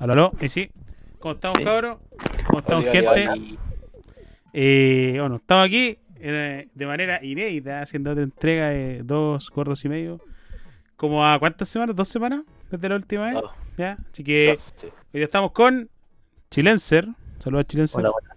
[0.00, 0.70] Aló, aló, y sí.
[1.20, 1.64] ¿Cómo estamos, Sí.
[1.64, 1.98] cabros?
[2.46, 3.58] ¿Cómo estamos, gente?
[4.52, 9.88] Eh, bueno, estamos aquí eh, de manera inédita haciendo otra entrega de dos gordos y
[9.88, 10.20] medio.
[10.96, 11.94] Como a cuántas semanas?
[11.96, 12.42] ¿Dos semanas?
[12.70, 13.34] Desde la última vez.
[13.34, 13.50] Dos.
[13.78, 13.96] ¿Ya?
[14.12, 14.86] Así que Sí.
[14.86, 15.88] hoy día estamos con
[16.50, 17.06] Chilenser.
[17.38, 18.00] Saludos a Chilenser.
[18.00, 18.34] Hola, hola.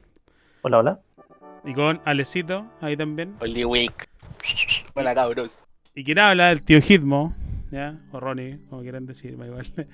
[0.61, 0.99] Hola, hola.
[1.65, 3.35] Y con Alecito, ahí también.
[3.39, 3.93] Oli Week.
[4.93, 5.63] Buena cabros.
[5.95, 7.33] Y quien habla, el tío Hitmo,
[7.71, 7.99] ¿ya?
[8.11, 9.87] O Ronnie, como quieran decir, me da igual.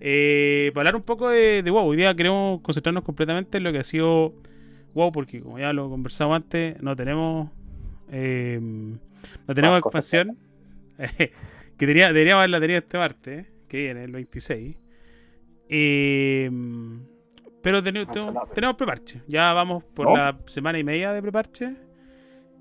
[0.00, 3.72] Eh, para hablar un poco de, de WoW, hoy día queremos concentrarnos completamente en lo
[3.72, 4.34] que ha sido
[4.94, 7.50] WoW, porque como ya lo conversamos antes, no tenemos
[8.10, 10.36] eh, no tenemos expansión.
[10.96, 11.32] que
[11.86, 14.76] tenía, deberíamos haberla tenido este martes, que viene, el 26.
[15.68, 16.50] Eh,
[17.62, 18.38] pero tenemos, salame.
[18.54, 19.22] tenemos preparche.
[19.26, 20.16] Ya vamos por ¿No?
[20.16, 21.74] la semana y media de preparche.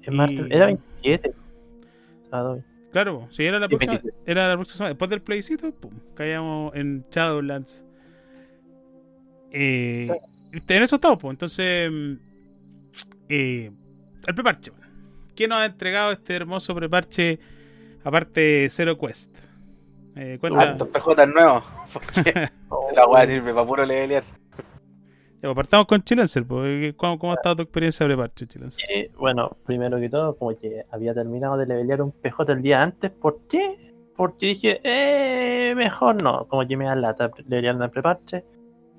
[0.01, 1.33] Es martes- Y- Era 27.
[2.29, 2.63] Sábado.
[2.95, 4.23] Claro, si era la próxima, 26.
[4.25, 4.89] era la próxima semana.
[4.91, 7.83] Después del plebiscito, pum, caíamos en Shadowlands.
[9.51, 10.07] Eh,
[10.53, 11.31] en eso estamos, pues.
[11.33, 12.13] Entonces, mm,
[13.27, 13.71] eh,
[14.25, 14.71] el preparche.
[15.35, 17.37] ¿Quién nos ha entregado este hermoso preparche
[18.05, 19.35] aparte de Zero Quest?
[20.15, 21.65] Eh, cuenta, PJ nuevos.
[21.91, 24.23] Porque Oh, la weá sirve para puro levelear.
[25.53, 26.45] Pues, partamos con Chilenser.
[26.45, 26.93] Pues.
[26.95, 28.85] ¿Cómo, ¿Cómo ha estado tu experiencia de preparche, Chilenser?
[28.89, 32.81] Eh, bueno, primero que todo, como que había terminado de levelear un PJ el día
[32.81, 33.11] antes.
[33.11, 33.77] ¿Por qué?
[34.15, 36.47] Porque dije, eh, mejor no.
[36.47, 38.45] Como que me da lata levelear el preparche.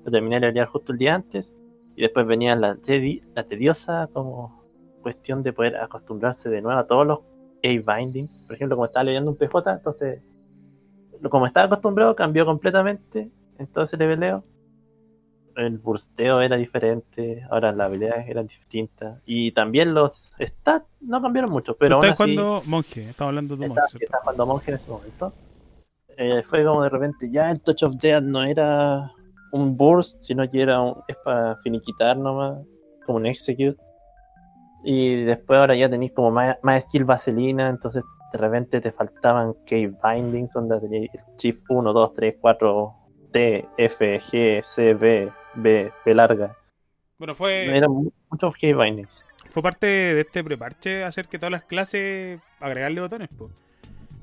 [0.05, 1.53] Lo terminé de levelear justo el día antes.
[1.95, 4.63] Y después venía la, tedi- la tediosa como
[5.01, 7.19] cuestión de poder acostumbrarse de nuevo a todos los
[7.63, 8.29] A-Bindings.
[8.45, 10.21] Por ejemplo, como estaba leyendo un PJ, entonces,
[11.29, 13.31] como estaba acostumbrado, cambió completamente.
[13.57, 14.43] Entonces leveleo.
[15.57, 19.19] El bursteo era diferente, ahora las habilidades eran distintas.
[19.25, 23.97] Y también los stats no cambiaron mucho, pero estás jugando Monje, estamos hablando de Monje.
[23.99, 25.33] estaba jugando monje en ese momento.
[26.15, 29.11] Eh, fue como de repente, ya el Touch of Death no era
[29.51, 32.63] un burst, sino que era un, es para finiquitar nomás,
[33.05, 33.77] como un execute.
[34.83, 39.53] Y después ahora ya tenéis como más, más skill vaselina, entonces de repente te faltaban
[39.65, 42.95] key bindings, donde teníais el shift 1, 2, 3, 4,
[43.31, 46.55] T, F, G, C, B, B, P larga.
[47.17, 49.23] Bueno, fue, Eran mu- muchos key bindings.
[49.49, 53.51] fue parte de este preparche hacer que todas las clases agregarle botones, pues.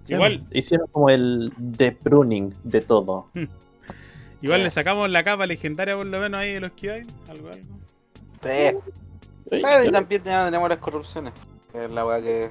[0.08, 3.30] Igual, Hicieron como el de pruning de todo.
[4.42, 4.64] igual Sí.
[4.64, 7.78] le sacamos la capa legendaria por lo menos ahí de los que hay, algo, algo.
[8.42, 8.78] Sí.
[9.50, 11.32] Pero y también ya tenemos las corrupciones.
[11.72, 12.50] Que es la weá que.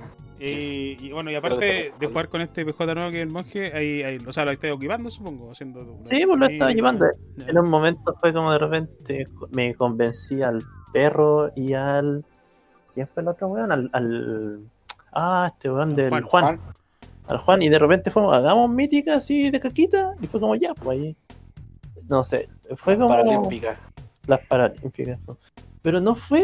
[0.49, 3.71] Y, y bueno, y aparte de jugar con este PJ nuevo que es el monje,
[3.75, 5.99] ahí, ahí, o sea, lo estáis equipando, supongo, haciendo.
[6.09, 7.05] Sí, pues lo estaba llevando.
[7.37, 7.45] ya.
[7.47, 12.25] En un momento fue como de repente me convencí al perro y al.
[12.93, 13.71] ¿Quién fue el otro weón?
[13.71, 13.89] Al.
[13.93, 14.59] al-
[15.13, 16.23] Ah, este weón Al del Juan.
[16.25, 16.59] Juan.
[17.27, 17.61] Al Juan.
[17.61, 20.13] Y de repente fuimos, hagamos mítica así de caquita.
[20.21, 21.15] Y fue como ya, pues ahí.
[22.09, 22.49] No sé.
[22.75, 23.09] Fue como.
[23.09, 23.79] Paralímpica.
[24.27, 25.19] Las paralímpicas.
[25.27, 25.37] ¿no?
[25.81, 26.43] Pero no fue.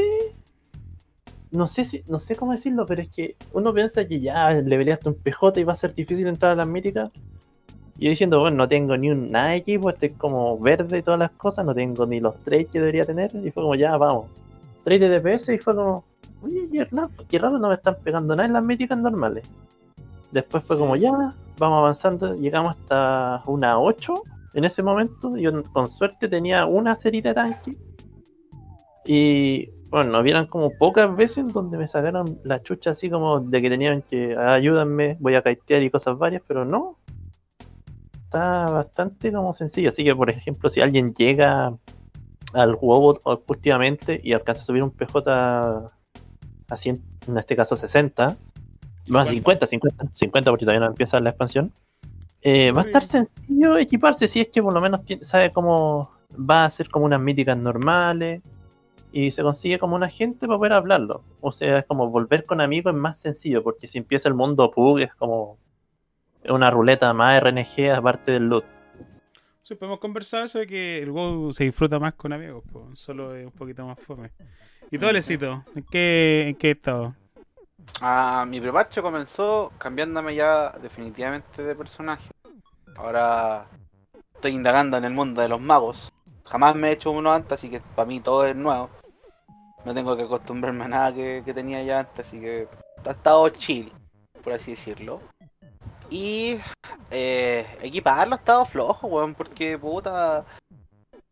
[1.52, 5.10] No sé si, no sé cómo decirlo, pero es que uno piensa que ya leveleaste
[5.10, 7.10] un PJ y va a ser difícil entrar a las míticas.
[7.98, 11.02] Y yo diciendo, bueno, no tengo ni un nada de equipo, estoy como verde y
[11.02, 13.32] todas las cosas, no tengo ni los trades que debería tener.
[13.36, 14.28] Y fue como, ya, vamos.
[14.84, 16.06] Trade de DPS y fue como,
[16.42, 19.46] oye, qué raro, qué raro, no me están pegando nada en las míticas normales.
[20.32, 21.12] Después fue como, ya,
[21.58, 24.14] vamos avanzando, llegamos hasta una 8
[24.54, 25.36] en ese momento.
[25.36, 27.76] Yo con suerte tenía una serie de tanque.
[29.06, 33.70] Y bueno, hubieran como pocas veces donde me sacaron la chucha así como de que
[33.70, 36.98] tenían que "Ah, ayúdenme, voy a caitear y cosas varias, pero no.
[38.26, 39.90] Está bastante como sencillo.
[39.90, 41.74] Así que, por ejemplo, si alguien llega
[42.54, 45.88] al juego últimamente y alcanza a subir un PJ
[46.70, 48.38] a 100, en este caso 60,
[49.10, 51.72] más 50, 50, 50 porque todavía no empieza la expansión.
[52.42, 56.64] eh, va a estar sencillo equiparse si es que por lo menos sabe cómo va
[56.66, 58.42] a ser como unas míticas normales
[59.12, 61.24] y se consigue como un agente para poder hablarlo.
[61.42, 64.72] O sea, es como volver con amigos es más sencillo porque si empieza el mundo
[64.72, 65.58] PUG es como
[66.48, 68.66] una ruleta más RNG aparte del loot.
[69.62, 73.36] Sí, podemos conversar eso de que el WoW se disfruta más con amigos, po, solo
[73.36, 74.32] es un poquito más fome.
[74.90, 75.64] ¿Y tú, Alecito?
[75.76, 77.14] ¿En qué, en qué estado?
[78.02, 82.32] Ah, mi prepacho comenzó cambiándome ya definitivamente de personaje.
[82.96, 83.68] Ahora
[84.34, 86.12] estoy indagando en el mundo de los magos.
[86.46, 88.90] Jamás me he hecho uno antes, así que para mí todo es nuevo.
[89.86, 92.68] No tengo que acostumbrarme a nada que, tenía ya antes, así que
[93.06, 93.92] ha estado chill,
[94.44, 95.22] por así decirlo.
[96.10, 96.60] Y
[97.12, 100.46] eh, equiparlo ha estado flojo, weón, porque puta.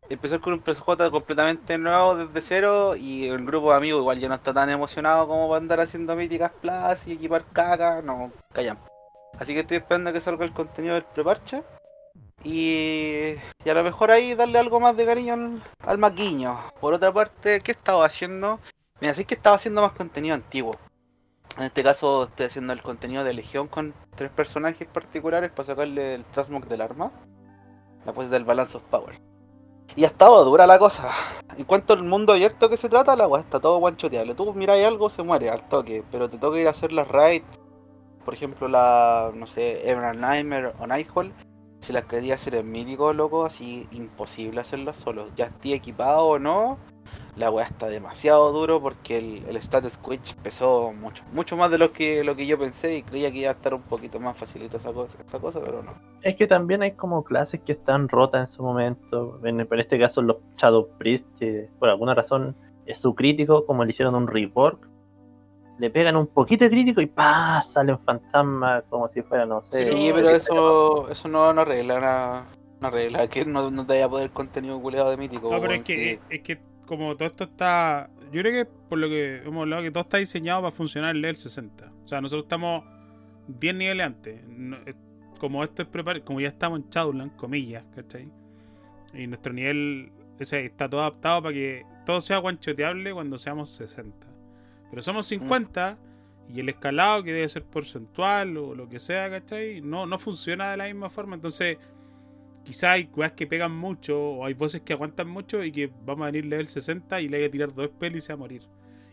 [0.08, 4.28] Empezar con un PSJ completamente nuevo desde cero y el grupo de amigos igual ya
[4.30, 8.78] no está tan emocionado como para andar haciendo míticas plus y equipar caca, no, callan.
[9.38, 11.62] Así que estoy esperando que salga el contenido del preparche
[12.44, 16.58] Y, y a lo mejor ahí darle algo más de cariño al, al maquiño.
[16.80, 18.60] Por otra parte, ¿qué estaba haciendo?
[19.00, 20.76] Mira, sí que estaba haciendo más contenido antiguo.
[21.56, 26.14] En este caso estoy haciendo el contenido de Legión con tres personajes particulares para sacarle
[26.14, 27.10] el Transmog del arma.
[28.04, 29.20] Después del Balance of Power.
[29.96, 31.10] Y ha estado dura la cosa.
[31.56, 34.34] En cuanto al mundo abierto que se trata, la weá está todo guanchoteable.
[34.34, 36.04] Tú miráis algo, se muere al toque.
[36.12, 37.46] Pero te toca ir a hacer las raids.
[38.24, 39.82] Por ejemplo, la, no sé,
[40.14, 41.32] Nightmare o Nightfall.
[41.80, 45.28] Si las quería hacer en mítico, loco, así imposible hacerlas solo.
[45.36, 46.78] Ya estoy equipado o no,
[47.36, 51.78] la weá está demasiado duro porque el, el status switch pesó mucho, mucho más de
[51.78, 54.36] lo que lo que yo pensé y creía que iba a estar un poquito más
[54.36, 55.94] facilito esa cosa, esa cosa pero no.
[56.22, 59.40] Es que también hay como clases que están rotas en su momento.
[59.44, 61.28] En, en este caso, los Shadow Priest,
[61.78, 64.88] por alguna razón es su crítico, como le hicieron un rework.
[65.78, 67.62] Le pegan un poquito de crítico y ¡pah!
[67.62, 69.86] salen fantasmas como si fuera, no sé.
[69.86, 72.46] Sí, pero eso eso no, no arregla una,
[72.80, 75.52] no arregla que no, no te vaya a poder contenido culeado de mítico.
[75.52, 76.20] No, pero es que, sí.
[76.30, 78.10] es que como todo esto está.
[78.32, 81.22] Yo creo que por lo que hemos hablado, que todo está diseñado para funcionar en
[81.22, 81.92] level 60.
[82.04, 82.84] O sea, nosotros estamos
[83.46, 84.40] 10 niveles antes.
[85.38, 88.28] Como esto es preparado, como ya estamos en Shadowland, comillas, ¿cachai?
[89.14, 94.27] Y nuestro nivel ese, está todo adaptado para que todo sea guanchoteable cuando seamos 60.
[94.90, 95.98] Pero somos 50
[96.52, 99.80] y el escalado que debe ser porcentual o lo que sea, ¿cachai?
[99.80, 101.34] No, no funciona de la misma forma.
[101.34, 101.76] Entonces,
[102.64, 106.22] quizá hay weas que pegan mucho o hay voces que aguantan mucho y que vamos
[106.22, 108.38] a venir level 60 y le voy a tirar dos spells y se va a
[108.38, 108.62] morir.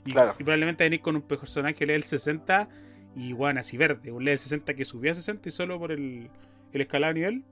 [0.06, 0.36] Y, Claro.
[0.39, 2.69] y probablemente venir con un personaje level 60
[3.16, 4.12] y bueno, así verde.
[4.12, 6.30] Un level 60 que subió a 60 y solo por el,
[6.71, 7.44] el escalado de nivel.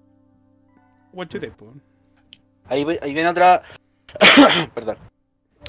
[1.13, 1.29] One.
[2.65, 3.61] Ahí, ahí viene otra.
[4.73, 4.97] Perdón.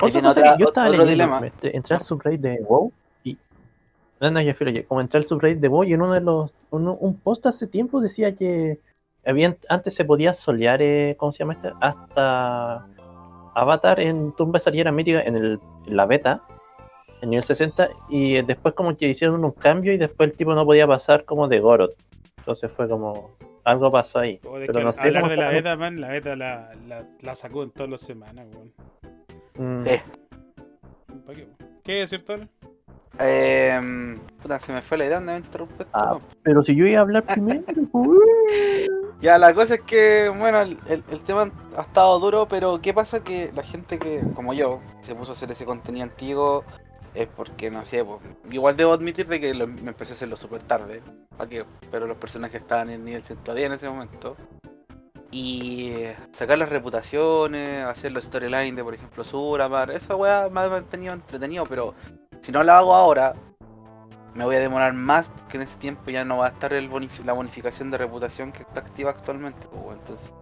[0.03, 1.41] Ahí Otra viene cosa otra- que yo estaba leyendo, dilema.
[1.41, 2.93] me entré, entré al subreddit de WoW
[3.25, 3.39] y...
[4.21, 6.53] No, no, ya fui, como entré al subreddit de WoW y en uno de los...
[6.71, 8.81] uno- un post hace tiempo decía que
[9.25, 11.73] habían, antes se podía solear, eh, ¿cómo se llama este?
[11.81, 12.87] Hasta
[13.55, 16.43] Avatar en Tumba Saliera Mítica en, el, en la beta,
[17.23, 20.65] en nivel 60, y después como que hicieron un cambio y después el tipo no
[20.67, 21.95] podía pasar como de Goroth.
[22.39, 23.37] Entonces fue como...
[23.67, 24.39] Algo pasó ahí.
[24.47, 27.07] O de Pero que no sé hablar de la beta, man, la beta la, la,
[27.23, 28.75] la sacó en todas las semanas, weón.
[29.57, 30.03] Mm, Eh.
[31.27, 31.49] ¿Para qué?
[31.83, 32.37] ¿Qué es cierto?
[33.21, 35.87] Eh, puta, se me fue la idea, me interrumpiste.
[35.93, 36.19] Ah.
[36.43, 37.63] Pero si yo iba a hablar primero,
[37.93, 38.19] pues,
[39.21, 42.93] Ya, la cosa es que, bueno, el, el- el tema ha estado duro, pero ¿qué
[42.93, 43.23] pasa?
[43.23, 46.65] Que la gente que, como yo, se puso a hacer ese contenido antiguo
[47.15, 48.19] es porque, no sé, pues,
[48.51, 51.01] igual debo admitir de que lo- me empecé a hacerlo súper tarde,
[51.39, 51.65] ¿pa' qué?
[51.93, 54.37] pero los personajes estaban en nivel 110 en ese momento.
[55.37, 55.93] Y
[56.31, 61.13] sacar las reputaciones, hacer los storyline de, por ejemplo, Suramar, esa weá me ha mantenido
[61.13, 61.93] entretenido, pero
[62.41, 63.35] si no la hago ahora,
[64.33, 67.33] me voy a demorar más porque en ese tiempo ya no va a estar la
[67.33, 69.67] bonificación de reputación que está activa actualmente.
[69.67, 70.33] pues, entonces,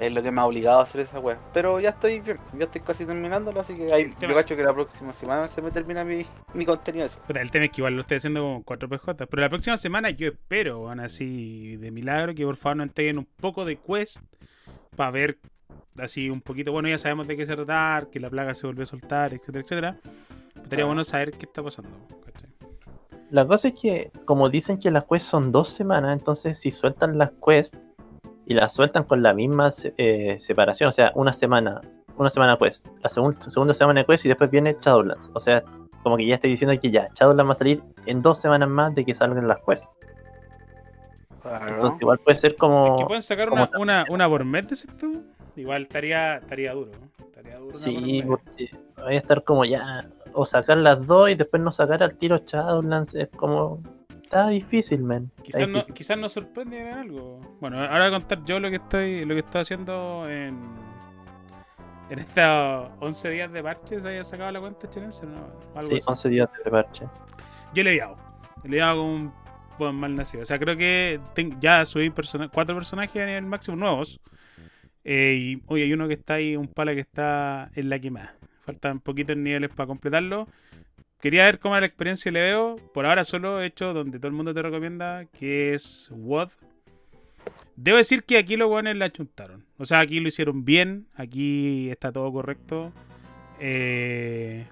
[0.00, 1.38] es lo que me ha obligado a hacer esa wea.
[1.52, 4.72] Pero ya estoy bien, ya estoy casi terminándolo, así que ahí, yo cacho que la
[4.72, 6.24] próxima semana se me termina mi,
[6.54, 7.08] mi contenido.
[7.28, 9.26] El tema es que igual lo estoy haciendo con 4 PJ.
[9.26, 13.18] Pero la próxima semana yo espero, van así de milagro, que por favor nos entreguen
[13.18, 14.18] un poco de quest
[14.96, 15.38] para ver
[15.98, 16.72] así un poquito.
[16.72, 19.60] Bueno, ya sabemos de qué se tratar, que la plaga se volvió a soltar, etcétera,
[19.60, 19.96] etcétera.
[20.62, 21.90] Estaría bueno saber qué está pasando.
[22.24, 22.50] ¿cachai?
[23.30, 27.18] La cosa es que, como dicen que las quests son dos semanas, entonces si sueltan
[27.18, 27.76] las quests
[28.50, 31.82] y las sueltan con la misma eh, separación, o sea, una semana,
[32.16, 35.30] una semana quest, la segun- segunda semana de quest y después viene Shadowlands.
[35.34, 35.62] O sea,
[36.02, 38.94] como que ya estoy diciendo que ya, Shadowlands va a salir en dos semanas más
[38.94, 39.86] de que salgan las quests.
[41.44, 42.96] Entonces igual puede ser como...
[42.96, 45.22] Que pueden sacar como una, una, una por mes, decís tú.
[45.56, 46.92] Igual estaría, estaría duro.
[46.92, 47.24] ¿no?
[47.26, 51.62] Estaría duro Sí, porque voy a estar como ya, o sacar las dos y después
[51.62, 53.82] no sacar al tiro Shadowlands, es como...
[54.28, 55.30] Está difícil, man.
[55.42, 57.40] Quizás, no, quizás nos sorprende en algo.
[57.60, 60.58] Bueno, ahora voy a contar yo lo que estoy, lo que estoy haciendo en,
[62.10, 63.98] en estos 11 días de parche.
[64.00, 65.24] ¿Se haya sacado la cuenta chilense?
[65.26, 66.04] No, algo Sí, así.
[66.08, 67.04] 11 días de parche.
[67.74, 68.16] Yo le he dado.
[68.64, 69.32] Le he dado con un
[69.78, 70.42] buen mal nacido.
[70.42, 74.20] O sea, creo que ten- ya subí persona- cuatro personajes a nivel máximo nuevos.
[75.04, 78.34] Eh, y hoy hay uno que está ahí, un pala que está en la quemada.
[78.66, 80.48] Faltan poquitos niveles para completarlo.
[81.20, 82.76] Quería ver cómo era la experiencia le veo.
[82.94, 86.50] Por ahora solo he hecho donde todo el mundo te recomienda, que es WOD.
[87.74, 89.64] Debo decir que aquí los buenos la achuntaron.
[89.78, 91.06] O sea, aquí lo hicieron bien.
[91.14, 92.92] Aquí está todo correcto.
[93.60, 94.66] Eh,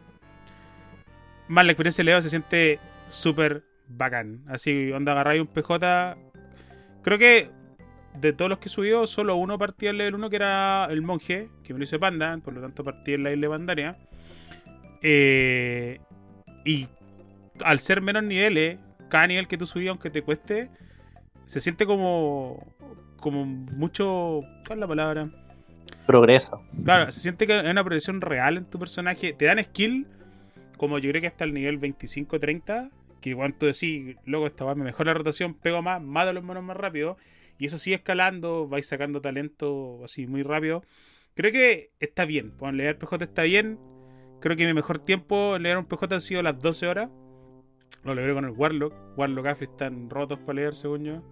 [1.48, 4.44] más la experiencia de Leo se siente súper bacán.
[4.48, 6.16] Así, onda, agarráis un PJ.
[7.02, 7.50] Creo que
[8.20, 11.48] de todos los que subió, solo uno partía el level 1, que era el monje,
[11.62, 13.96] que me lo hizo Panda, por lo tanto partí en la isla Pandaria.
[15.02, 16.00] Eh,
[16.66, 16.88] y
[17.64, 20.68] al ser menos niveles, cada nivel que tú subías, aunque te cueste,
[21.46, 22.76] se siente como
[23.26, 24.42] como mucho.
[24.66, 25.30] ¿Cuál es la palabra?
[26.06, 26.62] Progreso.
[26.85, 29.32] Claro, se siente que hay una progresión real en tu personaje.
[29.32, 30.06] Te dan skill,
[30.76, 32.90] como yo creo que hasta el nivel 25-30.
[33.20, 36.32] Que igual tú decís, luego esta va me mejora la rotación, pego más, mato a
[36.32, 37.16] los monos más rápido.
[37.58, 40.85] Y eso sigue escalando, vais sacando talento así muy rápido.
[41.35, 42.52] Creo que está bien.
[42.52, 43.78] Pues leer PJ está bien.
[44.46, 47.10] Creo que mi mejor tiempo en leer un PJ ha sido las 12 horas.
[48.04, 48.94] Lo logré con el Warlock.
[49.18, 51.22] Warlock Afri están rotos para leer, según yo.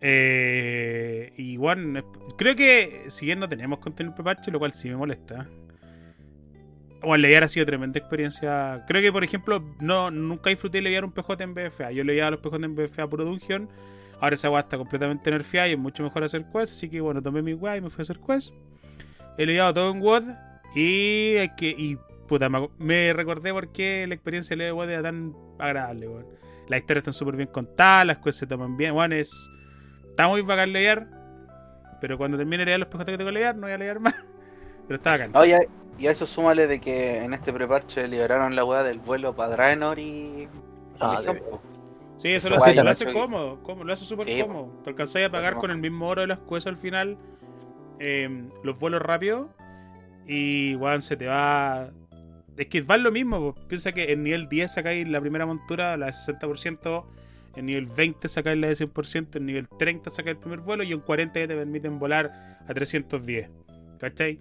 [0.00, 2.02] Eh, y bueno,
[2.36, 5.48] creo que si bien no tenemos contenido preparche, lo cual sí me molesta.
[7.02, 8.84] O leer ha sido tremenda experiencia.
[8.88, 11.92] Creo que, por ejemplo, no nunca disfruté leer un PJ en BFA.
[11.92, 13.68] Yo leía los PJ en BFA por Dungeon.
[14.20, 16.72] Ahora esa weá está completamente nerfeada y es mucho mejor hacer quest.
[16.72, 18.52] Así que bueno, tomé mi weá y me fui a hacer quest.
[19.38, 20.24] He leído todo en WOD.
[20.74, 21.96] Y, que, y
[22.26, 26.26] puta, me, recordé por qué la experiencia de WOD era tan agradable, weón.
[26.68, 28.94] Las historias están súper bien contadas, las cosas se toman bien.
[28.94, 29.32] Bueno, es,
[30.08, 31.06] está muy bacán leer.
[32.00, 34.00] Pero cuando termine de leer los PJ que tengo que leer, no voy a leer
[34.00, 34.14] más.
[34.88, 35.32] Pero está bacán.
[35.32, 35.60] No, y, a,
[35.98, 39.50] y a eso súmale de que en este preparche liberaron la weá del vuelo para
[39.52, 40.48] Draenor y.
[41.00, 41.42] Ah, de-.
[42.18, 44.80] Sí, eso lo hace, lo hace cómodo, cómodo, lo hace súper Sí, cómodo.
[44.82, 47.18] Te alcanzáis a pagar con el mismo oro de las quesos al final
[47.98, 49.48] eh, los vuelos rápidos
[50.26, 51.90] y weón, se te va.
[52.56, 53.66] Es que va lo mismo, po.
[53.66, 57.04] piensa que en nivel 10 sacáis la primera montura, la de 60%,
[57.56, 60.92] en nivel 20 sacáis la de 100%, en nivel 30 sacáis el primer vuelo y
[60.92, 63.50] en 40 ya te permiten volar a 310.
[63.98, 64.38] ¿Cachai?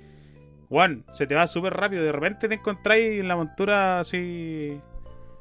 [0.70, 4.79] Juan, se te va súper rápido, de repente te encontráis en la montura así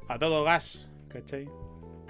[0.07, 1.49] a todo gas, ¿cachai?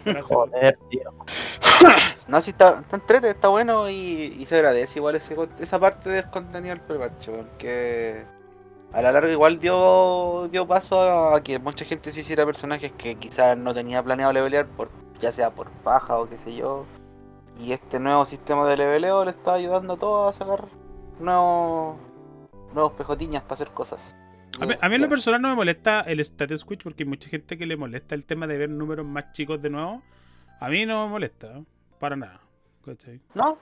[0.05, 0.25] Gracias.
[0.25, 1.13] Joder, tío.
[2.27, 6.09] No, si está, está entrete, está bueno y, y se agradece igual ese, esa parte
[6.09, 8.23] del contenido del preparche, porque
[8.93, 13.15] a la larga igual dio, dio paso a, que mucha gente se hiciera personajes que
[13.15, 16.85] quizás no tenía planeado levelear, por, ya sea por paja o qué sé yo.
[17.59, 20.65] Y este nuevo sistema de leveleo le está ayudando a todos a sacar
[21.19, 21.97] nuevos,
[22.73, 24.15] nuevos pejotiñas para hacer cosas.
[24.59, 27.09] A mí, a mí en lo personal no me molesta el status switch porque hay
[27.09, 30.03] mucha gente que le molesta el tema de ver números más chicos de nuevo.
[30.59, 31.63] A mí no me molesta, ¿eh?
[31.99, 32.39] para nada.
[32.85, 33.19] ¿cachai?
[33.33, 33.57] No,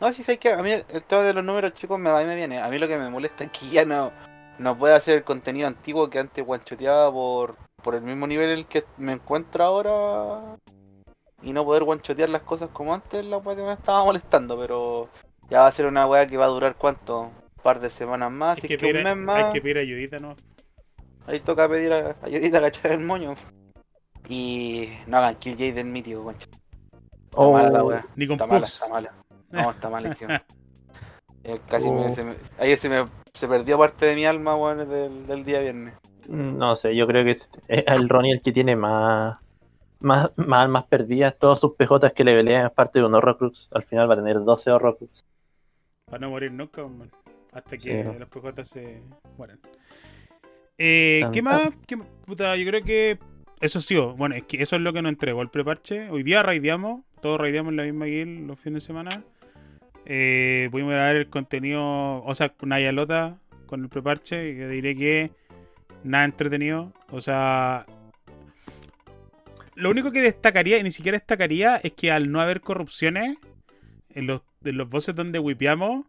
[0.00, 2.26] no, sí sé que a mí el tema de los números chicos me va y
[2.26, 2.60] me viene.
[2.60, 4.10] A mí lo que me molesta es que ya no,
[4.58, 8.58] no puede hacer el contenido antiguo que antes guanchoteaba por, por el mismo nivel en
[8.58, 10.56] el que me encuentro ahora.
[11.42, 14.58] Y no poder guanchotear las cosas como antes, la weá que me estaba molestando.
[14.58, 15.08] Pero
[15.50, 17.32] ya va a ser una weá que va a durar cuánto, un
[17.62, 18.58] par de semanas más.
[18.60, 20.36] Que, es que un pedir, mes más, hay que pedir ayudita, ¿no?
[21.26, 23.34] ahí toca pedir a- ayudita a cachar el moño.
[24.28, 26.46] Y no hagan kill Jade del mítico, concha.
[26.46, 26.56] Está
[27.36, 28.06] Oh, mala la weá.
[28.16, 29.12] Ni con Está mala, está mala.
[29.50, 30.34] No, está malísimo.
[31.42, 31.92] Eh, casi Oh.
[31.92, 35.44] me, se me- ahí se me se perdió parte de mi alma, weón, del, del
[35.44, 35.94] día viernes.
[36.28, 39.38] No sé, yo creo que es el Ronnie el que tiene más,
[40.00, 41.36] más, más almas perdidas.
[41.38, 43.70] Todos sus PJs que le pelean es parte de un Horrocrux.
[43.72, 45.26] Al final va a tener 12 Horrocrux.
[46.06, 47.10] Para no morir nunca, man.
[47.52, 49.02] Hasta que Sí, los PJ se
[49.36, 49.60] mueran.
[50.78, 51.70] Eh, ¿Qué más?
[51.86, 51.96] ¿Qué?
[51.96, 53.18] Puta, yo creo que
[53.60, 56.10] eso sí, bueno, es que eso es lo que nos entregó el preparche.
[56.10, 59.24] Hoy día raideamos, todos raideamos en la misma guild los fines de semana.
[60.06, 65.30] Eh, pudimos grabar el contenido, o sea, con Nayalota con el preparche, yo diré que
[66.02, 66.92] nada entretenido.
[67.10, 67.86] O sea,
[69.74, 73.36] lo único que destacaría, y ni siquiera destacaría, es que al no haber corrupciones
[74.10, 76.06] en los, en los bosses donde wipeamos,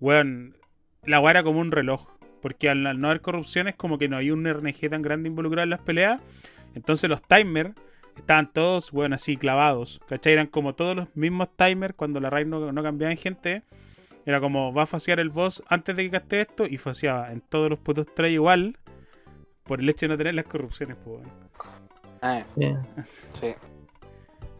[0.00, 0.56] weón,
[1.04, 2.08] la weá era como un reloj.
[2.40, 5.70] Porque al no haber corrupciones, como que no hay un RNG tan grande involucrado en
[5.70, 6.20] las peleas.
[6.74, 7.74] Entonces los timers
[8.18, 10.00] estaban todos, weón, así clavados.
[10.08, 10.34] ¿Cachai?
[10.34, 13.62] Eran como todos los mismos timers cuando la raid no, no cambiaba en gente.
[14.26, 16.66] Era como, va a fasear el boss antes de que gaste esto.
[16.66, 18.76] Y faseaba en todos los putos trays igual.
[19.64, 21.26] Por el hecho de no tener las corrupciones, pues.
[22.22, 22.78] Eh, Bien.
[23.40, 23.54] sí.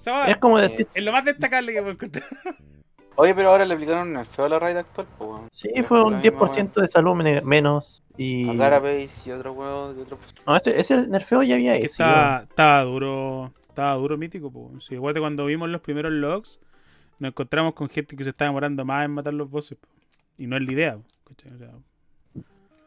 [0.06, 2.24] Weá Es como decir, es lo más destacable que puedo encontrar.
[3.20, 5.48] Oye, pero ahora le aplicaron el feo a la raid actual, pues, weón.
[5.52, 8.00] sí, fue un La misma 10% de salud men- menos.
[8.16, 8.48] Y.
[8.48, 10.18] A Carapace y otro huevo de otro.
[10.46, 12.06] No, este- ese nerfeo ya había Que sido.
[12.08, 13.52] estaba, duro.
[13.68, 14.84] Estaba duro mítico, pues.
[14.84, 16.60] Sí, igual de cuando vimos los primeros logs,
[17.18, 19.76] nos encontramos con gente que se estaba demorando más en matar los bosses.
[19.78, 19.88] po.
[20.36, 20.96] Y no es la idea.
[20.96, 21.52] po, ¿cachai?
[21.54, 21.70] O sea,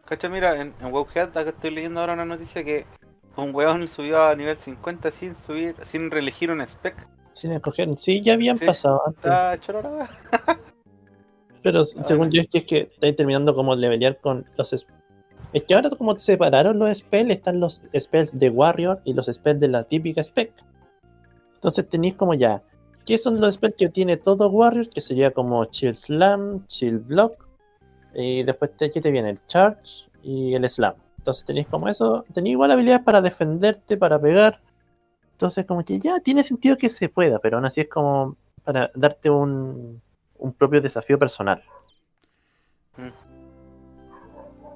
[0.06, 2.86] Cacha, mira, en, en Webhead acá estoy leyendo ahora una noticia que
[3.36, 6.96] un weón subió a nivel 50 sin subir, sin reelegir un spec.
[7.34, 7.90] Sin escoger.
[7.98, 8.66] Sí, ya habían Sí.
[8.66, 9.26] pasado antes.
[9.26, 10.10] Weá.
[11.64, 14.88] Pero según yo es que es que estáis terminando como levelear con los es-
[15.54, 19.60] es que ahora como separaron los spells, están los spells de Warrior y los spells
[19.60, 20.52] de la típica spec.
[21.56, 22.64] Entonces tenéis como ya,
[23.06, 24.90] ¿qué son los spells que tiene todo Warrior?
[24.90, 27.48] Que sería como Chill Slam, Chill Block,
[28.16, 29.30] y después te, ¿qué te viene?
[29.32, 30.96] El Charge y el Slam.
[31.20, 34.60] Entonces tenéis como eso, tenéis igual habilidades para defenderte, para pegar.
[35.42, 38.92] Entonces como que ya tiene sentido que se pueda, pero aún así es como para
[38.94, 40.00] darte un,
[40.38, 41.64] un propio desafío personal.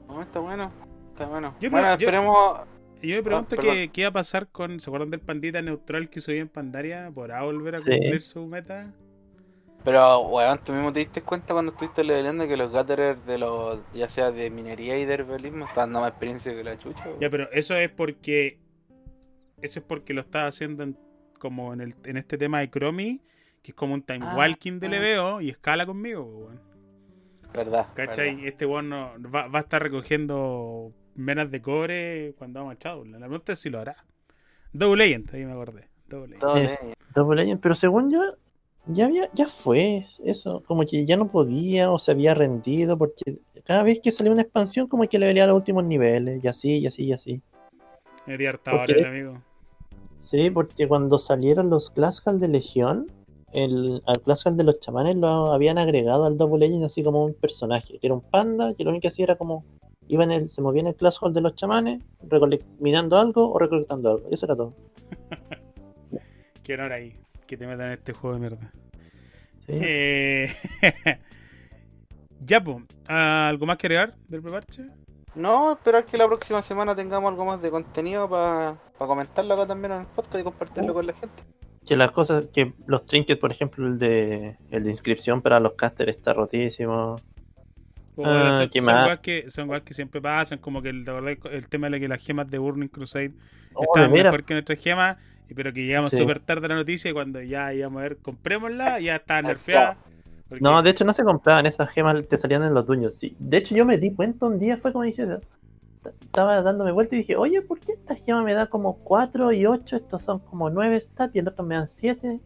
[0.07, 0.71] No, está bueno.
[1.11, 1.53] Está bueno.
[1.59, 2.59] Yo bueno, yo- esperemos.
[3.01, 4.79] Yo me pregunto Ah, qué, qué iba a pasar con.
[4.79, 7.11] ¿Se acuerdan del pandita neutral que hizo en Pandaria?
[7.13, 7.91] ¿Podrá volver a Sí.
[7.91, 8.91] cumplir su meta?
[9.83, 13.79] Pero, weón, tú mismo te diste cuenta cuando estuviste leveleando que los gatherers de los,
[13.93, 17.03] ya sea de minería y de herbalismo, están dando más experiencia que la chucha.
[17.05, 17.19] weón.
[17.19, 18.64] Ya, pero eso es porque.
[19.65, 20.97] Eso es porque lo está haciendo en-
[21.39, 23.21] como en, el, en este tema de Chromie,
[23.61, 24.89] que es como un time Ah, walking de ah.
[24.91, 26.61] leveo y escala conmigo, weón.
[27.53, 27.87] Verdad.
[27.93, 28.31] ¿Cachai?
[28.35, 28.47] verdad.
[28.47, 33.05] Este weón no, va, va a estar recogiendo menas de cobre cuando vamos a Shadow.
[33.05, 33.95] La pregunta es si lo hará.
[34.73, 35.89] Double Legend, ahí me acordé.
[36.07, 36.93] Double Legend.
[37.15, 38.19] Double Legend, pero según yo,
[38.87, 43.39] ya había, ya fue eso, como que ya no podía o se había rendido, porque
[43.63, 46.47] cada vez que salía una expansión, como que le venía a los últimos niveles, y
[46.47, 47.41] así, y así, y así.
[48.27, 48.93] Me habría hartado ¿Por qué?
[48.95, 49.43] ahora el amigo.
[50.25, 53.11] Sí, porque cuando salieron los Classical de Legión,
[53.53, 57.35] el, al Classical de los chamanes lo habían agregado al Double Legend así como un
[57.35, 59.63] personaje, que era un panda, que lo único que hacía era como
[60.07, 62.01] iba en el, se movía en el Classical de los chamanes,
[62.79, 64.27] mirando algo o recolectando algo.
[64.31, 64.73] Eso era todo.
[66.63, 67.15] Qué honor ahí.
[67.45, 68.71] Que te metan en este juego de mierda.
[69.67, 69.73] Sí.
[69.73, 70.49] Eh,
[72.43, 72.77] ya, pues.
[73.05, 74.87] ¿Algo más que agregar del preparche?
[75.35, 79.91] No, esperar que la próxima semana tengamos algo más de contenido para comentarlo acá también
[79.93, 81.43] en el podcast y compartirlo con la gente.
[81.85, 85.73] Que las cosas, que los trinkets, por ejemplo, el de, el de inscripción para los
[85.73, 87.17] casters está rotísimo.
[88.15, 91.67] Bueno, Ah, son, weas que, son que siempre pasan, como que el, ¿te acordás el
[91.67, 93.33] tema de que las gemas de Burning Crusade
[93.73, 95.17] Oh, estaban mejor que nuestras gemas,
[95.53, 96.17] pero que llegamos Sí.
[96.17, 99.97] súper tarde a la noticia y cuando ya íbamos a ver, comprémosla, ya estaba nerfeada.
[100.47, 103.15] Porque- No, de hecho no se compraban esas gemas, te salían en los dueños.
[103.15, 103.35] Sí.
[103.39, 105.25] De hecho yo me di cuenta un día, fue como dije,
[106.21, 109.65] estaba dándome vuelta y dije, oye, ¿por qué esta gema me da como 4 y
[109.65, 109.95] 8?
[109.95, 112.39] Estos son como 9 stats y el otro me dan 7.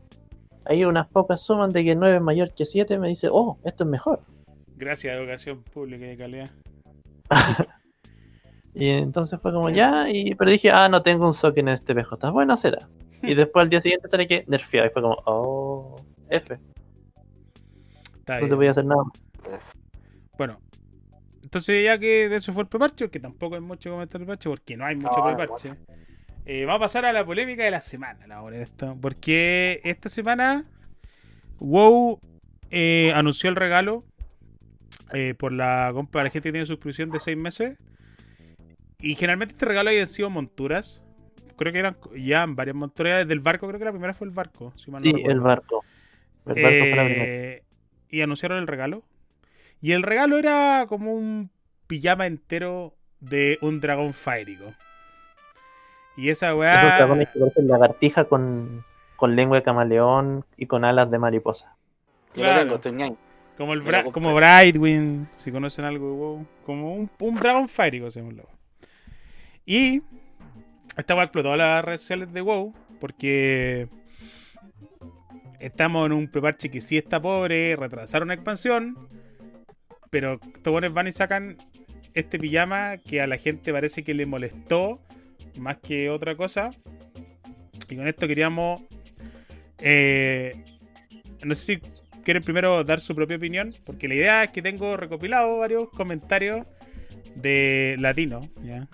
[0.66, 3.84] Ahí unas pocas suman de que 9 es mayor que 7, me dice, oh, esto
[3.84, 4.22] es mejor.
[4.78, 6.50] Gracias educación pública de calidad.
[8.74, 11.96] Y entonces fue como ya, y, pero dije, ah, no tengo un socket en este
[11.96, 12.88] PJ, bueno, será.
[13.24, 15.96] Y después al día siguiente sale que nerfeado y fue como, oh,
[16.30, 16.58] F,
[18.36, 19.04] Está no se podía hacer nada.
[20.38, 20.60] Bueno,
[21.44, 24.26] entonces ya que de eso fue el preparche, que tampoco hay mucho que comentar el
[24.28, 25.74] preparche, porque no hay mucho No, preparche.
[26.46, 29.82] eh, vamos a pasar a la polémica de la semana, la hora de esto, porque
[29.84, 30.64] esta semana
[31.60, 32.20] WoW
[32.72, 34.04] eh, anunció el regalo
[35.14, 37.78] eh, por la compra de la gente que tiene suscripción de 6 meses.
[39.02, 41.02] Y generalmente este regalo había sido monturas.
[41.58, 44.34] Creo que eran ya varias monturas desde el barco, creo que la primera fue el
[44.34, 44.74] barco.
[44.78, 45.32] Si mal no Sí, recuerdo.
[45.36, 45.86] el barco.
[46.46, 47.64] El barco fue la primera.
[48.10, 49.04] Y anunciaron el regalo.
[49.82, 51.50] Y el regalo era como un
[51.88, 54.74] pijama entero de un dragón faérico.
[56.18, 56.98] Y esa Esos weá.
[56.98, 58.84] dragones que parecen lagartija con,
[59.16, 61.76] con lengua de camaleón y con alas de mariposa.
[62.34, 62.80] Claro.
[63.58, 66.46] Como el Bra- como Brightwing, si conocen algo de WoW.
[66.66, 68.56] Como un, un dragón faérico, según la weá.
[69.66, 70.02] Y
[70.98, 72.74] esta weá explotó las redes sociales de WoW.
[73.00, 73.88] Porque
[75.60, 78.98] estamos en un preparche que sí está pobre, retrasaron una expansión.
[80.10, 81.58] Pero buenos van y sacan
[82.14, 85.00] este pijama que a la gente parece que le molestó
[85.58, 86.72] más que otra cosa.
[87.90, 88.82] Y con esto queríamos.
[89.80, 90.64] eh,
[91.44, 91.82] no sé si
[92.24, 96.66] quieren primero dar su propia opinión, porque la idea es que tengo recopilado varios comentarios
[97.36, 98.88] de latino, ¿ya?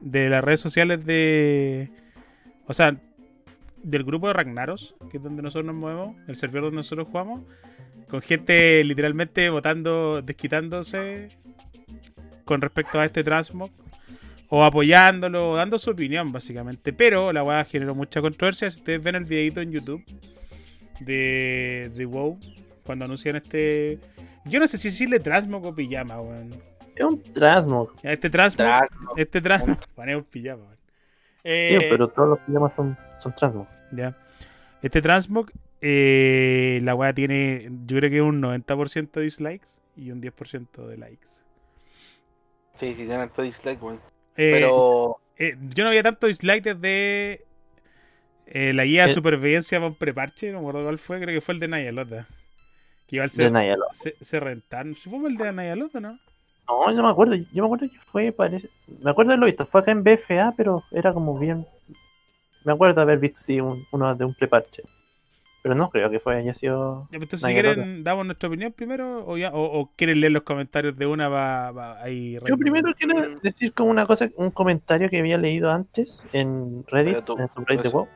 [0.00, 1.90] De las redes sociales de.
[2.66, 2.96] O sea,
[3.82, 7.42] del grupo de Ragnaros, que es donde nosotros nos movemos, el servidor donde nosotros jugamos,
[8.08, 11.28] con gente literalmente votando, desquitándose
[12.44, 13.70] con respecto a este Transmog,
[14.48, 16.92] o apoyándolo, o dando su opinión, básicamente.
[16.94, 18.70] Pero la weá generó mucha controversia.
[18.70, 20.02] Si ustedes ven el videito en YouTube
[21.00, 22.38] de, de WoW,
[22.84, 23.98] cuando anuncian este.
[24.46, 26.54] Yo no sé si decirle Transmog o pijama, weón.
[26.96, 27.92] Es un Transmog.
[28.02, 28.66] Este Transmog.
[28.66, 29.78] Tras- Este Transmog.
[29.96, 30.77] Bueno, es un pijama, weón.
[31.50, 33.66] Eh, Sí, pero todos los pijamas son, son Transmog.
[33.92, 34.14] Ya.
[34.82, 40.20] Este Transmog, eh, la weá tiene, yo creo que un 90% de dislikes y un
[40.20, 41.28] 10% de likes.
[42.76, 43.96] Sí, sí, tienen todo dislike, weón.
[44.36, 45.16] Eh, Pero.
[45.36, 47.44] eh, yo no había tanto dislike desde
[48.46, 49.14] eh, la guía de Eh.
[49.14, 52.26] supervivencia para un preparche, no me acuerdo cuál fue, creo que fue el de Nayalota.
[53.06, 54.94] Que igual se, De se, se rentaron.
[54.94, 56.18] ¿Sí fue el de Nayalota, no?
[56.68, 57.34] No, no me acuerdo.
[57.34, 58.68] Yo me acuerdo que fue, parece.
[59.02, 59.64] Me acuerdo de haberlo visto.
[59.64, 61.66] Fue acá en BFA, pero era como bien.
[62.64, 64.82] Me acuerdo de haber visto, sí, un- uno de un preparche.
[65.62, 67.08] Pero no creo que fue, haya sido.
[67.10, 70.32] Ya, pues, entonces, si quieren, damos nuestra opinión primero o, ya, o, o quieren leer
[70.32, 72.38] los comentarios de una para ahí.
[72.46, 77.24] Yo primero quiero decir como una cosa, un comentario que había leído antes en Reddit,
[77.24, 77.88] tú- en su Reddit de.
[77.88, 78.08] WoW,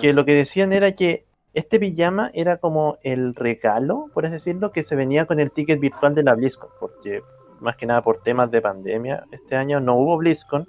[0.00, 4.70] que lo que decían era que este pijama era como el regalo, por así decirlo,
[4.72, 7.22] que se venía con el ticket virtual de la BlizzCon, porque
[7.62, 10.66] más que nada por temas de pandemia, este año no hubo BlizzCon,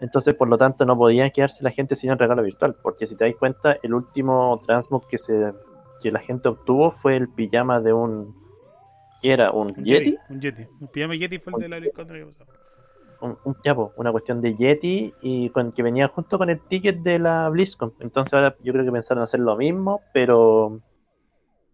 [0.00, 3.16] entonces por lo tanto no podía quedarse la gente sin el regalo virtual, porque si
[3.16, 5.52] te das cuenta, el último transmog que se
[6.02, 8.34] que la gente obtuvo fue el pijama de un
[9.20, 10.66] que era un, Un Yeti, Un Yeti.
[10.80, 12.50] Un pijama Yeti fue el de la año pasado.
[13.20, 16.58] un, un- ya, po, una cuestión de Yeti y con que venía junto con el
[16.60, 17.92] ticket de la BlizzCon.
[18.00, 20.80] Entonces ahora yo creo que pensaron hacer lo mismo, pero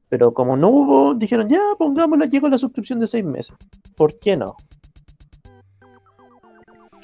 [0.09, 3.55] pero como no hubo, dijeron ya pongámosle aquí con la suscripción de seis meses.
[3.97, 4.57] ¿Por qué no?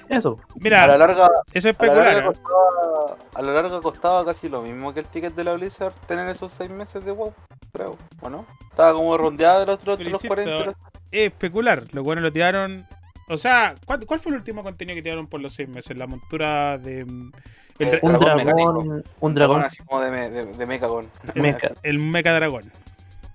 [0.08, 0.38] Eso.
[0.56, 2.18] Mira, A la larga, eso es a la, larga especular.
[2.18, 2.26] ¿eh?
[2.26, 6.28] costaba, a la larga costaba casi lo mismo que el ticket de la Blizzard tener
[6.28, 7.32] esos 6 meses de WoW,
[7.72, 8.44] creo, ¿o no?
[8.70, 10.70] Estaba como rondeada de los, otros los insisto, 40.
[11.12, 11.84] Es especular.
[11.92, 12.86] Los buenos lo tiraron.
[13.28, 15.96] O sea, ¿cuál, cuál fue el último contenido que tiraron por los seis meses?
[15.96, 17.04] La montura de.
[17.06, 17.32] mm,
[17.78, 19.62] El, Un Dragón dragón, un dragón.
[19.62, 21.08] así como de, me- de, de Mechagon.
[21.34, 21.70] Mecha.
[21.82, 22.70] el Dragón.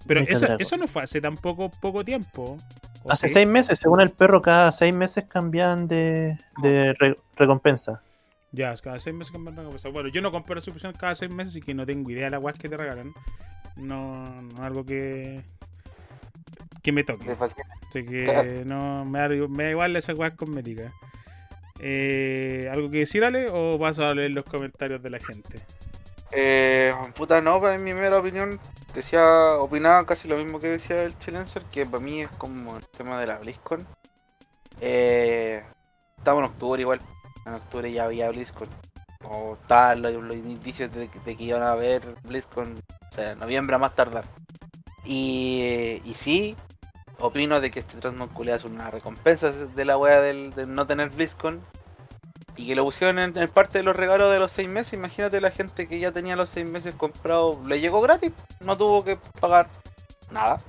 [0.08, 2.58] Pero eso, eso no fue hace tampoco poco tiempo.
[3.04, 3.36] ¿o Hace sí?
[3.36, 8.02] seis meses, según el perro, cada seis meses cambian de, de re- recompensa.
[8.52, 9.90] Ya, cada seis meses cambian una cosa.
[9.90, 12.32] Bueno, yo no compro la suscripción cada seis meses y que no tengo idea de
[12.32, 13.14] la weas que te regalan.
[13.76, 15.44] No, no es algo que.
[16.82, 17.26] que me toque.
[17.28, 17.34] De.
[17.90, 20.92] Así que no me da, me da igual esas weas cosméticas.
[21.80, 23.50] Eh, ¿Algo que decir, Ale?
[23.52, 25.60] ¿O vas a leer los comentarios de la gente?
[26.32, 28.60] Eh, puta, no, pues, en mi mera opinión,
[28.98, 32.86] decía, opinaba casi lo mismo que decía el Chilenser, que para mí es como el
[32.88, 33.86] tema de la BlizzCon.
[34.82, 35.64] Eh,
[36.18, 37.00] estamos en octubre igual,
[37.46, 38.68] en octubre ya había BlizzCon.
[39.30, 42.80] O estaban los, indicios de, que iban a haber BlizzCon,
[43.12, 44.26] o sea, en noviembre a más tardar.
[45.06, 46.56] Y, y sí,
[47.20, 47.98] opino de que este
[48.34, 51.62] Culeado es una recompensa de la wea del, de no tener BlizzCon.
[52.58, 54.94] Y que lo pusieron en, en parte de los regalos de los seis meses.
[54.94, 59.04] Imagínate la gente que ya tenía los seis meses comprados, le llegó gratis, no tuvo
[59.04, 59.70] que pagar
[60.32, 60.62] nada.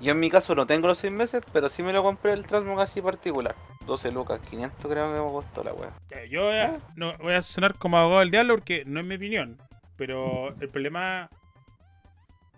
[0.00, 2.46] Yo en mi caso no tengo los seis meses, pero sí me lo compré el
[2.46, 3.54] Transmog así particular.
[3.86, 5.92] 12 lucas, 500 creo que me costó la wea.
[6.10, 9.06] Ya, Yo voy a, no, voy a sonar como abogado del diablo porque no es
[9.06, 9.58] mi opinión.
[9.96, 11.28] Pero el problema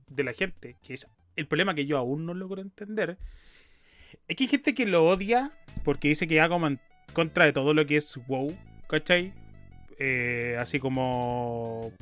[0.06, 3.18] de la gente, que es el problema que yo aún no logro entender,
[4.28, 5.50] es que hay gente que lo odia
[5.84, 6.68] porque dice que va como
[7.12, 8.56] contra de todo lo que es WoW,
[8.88, 9.32] ¿cachai?
[9.98, 11.92] Eh, así como...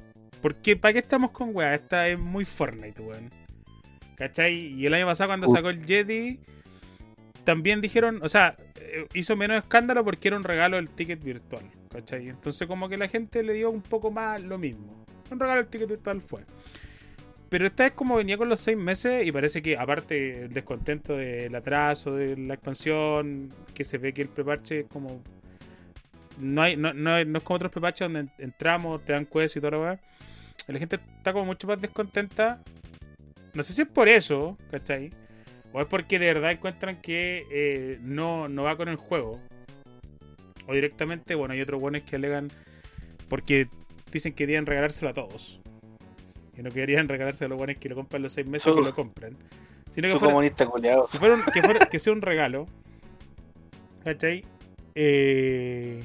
[0.41, 1.75] Porque ¿para qué estamos con weá?
[1.75, 3.31] Esta es muy Fortnite, weón.
[4.17, 4.55] ¿Cachai?
[4.55, 6.41] Y el año pasado cuando sacó el Jedi,
[7.45, 11.65] también dijeron, o sea, eh, hizo menos escándalo porque era un regalo del ticket virtual,
[11.91, 12.29] ¿cachai?
[12.29, 15.05] Entonces como que la gente le dio un poco más lo mismo.
[15.31, 16.43] Un regalo del ticket virtual fue.
[17.51, 21.17] Pero esta vez como venía con los seis meses y parece que aparte el descontento
[21.17, 25.21] del atraso de la expansión, que se ve que el preparche como...
[26.39, 29.57] No, hay, no, no, no es como otros preparches donde en- entramos, te dan quests
[29.57, 30.01] y toda la weá.
[30.69, 32.63] La gente está como mucho más descontenta.
[33.53, 35.11] No sé si es por eso, ¿cachai?
[35.73, 39.41] O es porque de verdad encuentran que eh, no, no va con el juego.
[40.69, 42.49] O directamente, bueno, hay otros buenos que alegan
[43.29, 43.67] porque
[44.13, 45.61] dicen que querían regalárselo a todos.
[46.61, 48.87] Que no querían regalárselo a los buenos que lo compran los seis meses que Su-
[48.87, 49.35] lo compran.
[49.95, 51.05] Sino que Su fuera, comunista culiado.
[51.05, 52.67] si fuera un- que, fuera- que sea un regalo.
[54.05, 54.45] ¿Cachai?
[54.95, 56.05] Eh,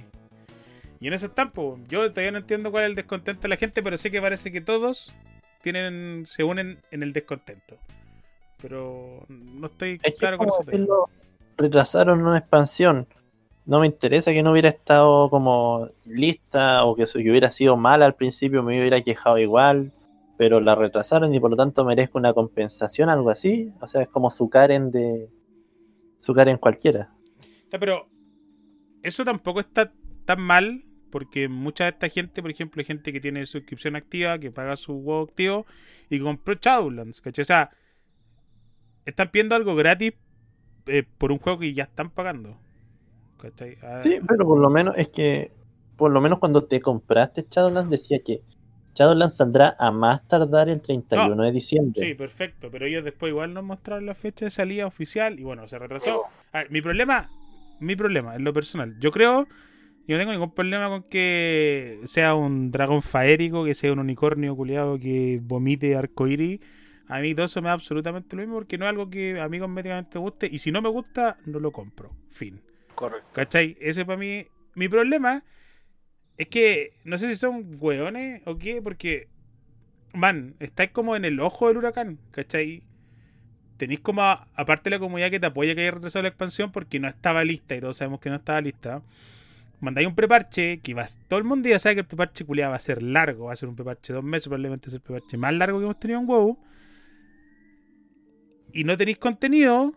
[1.02, 1.78] y en eso están, po.
[1.90, 4.50] Yo todavía no entiendo cuál es el descontento de la gente, pero sé que parece
[4.54, 5.14] que todos
[5.62, 7.76] tienen se unen en el descontento.
[8.62, 10.64] Pero no estoy Es claro con eso.
[11.58, 13.08] retrasaron una expansión.
[13.66, 18.06] No me interesa que no hubiera estado como lista o que, que hubiera sido mala
[18.06, 19.92] al principio, me hubiera quejado igual,
[20.38, 23.72] pero la retrasaron y por lo tanto merezco una compensación, algo así.
[23.82, 25.30] O sea, es como su Karen de.
[26.20, 27.14] Su Karen cualquiera.
[27.70, 28.08] Pero
[29.04, 29.94] eso tampoco está
[30.26, 34.40] tan mal, porque mucha de esta gente, por ejemplo, hay gente que tiene suscripción activa,
[34.40, 35.66] que paga su juego activo
[36.10, 37.44] y compró Shadowlands, ¿cachai?
[37.44, 37.70] O sea,
[39.06, 40.14] están pidiendo algo gratis
[40.88, 42.58] eh, por un juego que ya están pagando.
[43.38, 43.78] ¿Cachai?
[43.82, 45.52] Ah, Sí, pero por lo menos es que.
[45.96, 48.42] Por lo menos cuando te compraste Shadowlands decía que
[48.96, 52.02] Shadowlands saldrá a más tardar el 31 de diciembre.
[52.02, 55.68] Sí, perfecto, pero ellos después igual nos mostraron la fecha de salida oficial y bueno,
[55.68, 56.24] se retrasó.
[56.54, 57.30] A ver, mi problema,
[57.80, 59.48] mi problema, en lo personal, yo creo,
[60.08, 64.56] yo no tengo ningún problema con que sea un dragón faérico, que sea un unicornio
[64.56, 66.62] culiado que vomite arcoíris.
[67.08, 69.48] A mí todo eso me da absolutamente lo mismo porque no es algo que a
[69.50, 72.12] mí cosméticamente me guste y si no me gusta, no lo compro.
[72.32, 72.62] Fin.
[72.96, 73.30] Correcto.
[73.34, 73.78] ¿Cachai?
[73.80, 74.48] Ese para mí.
[74.74, 75.44] Mi problema es
[76.38, 79.28] que no sé si son hueones o qué, porque.
[80.14, 82.84] Man, estáis como en el ojo del huracán, ¿cachai?
[83.78, 87.00] Tenéis como, aparte de la comunidad que te apoya que haya retrasado la expansión porque
[87.00, 89.02] no estaba lista y todos sabemos que no estaba lista.
[89.82, 92.78] mandáis un preparche que va, todo el mundo ya sabe que el preparche culiado va
[92.78, 95.54] a ser largo, va a ser un preparche dos meses, probablemente es el preparche más
[95.54, 96.58] largo que hemos tenido en WoW.
[98.72, 99.94] Y no tenéis contenido,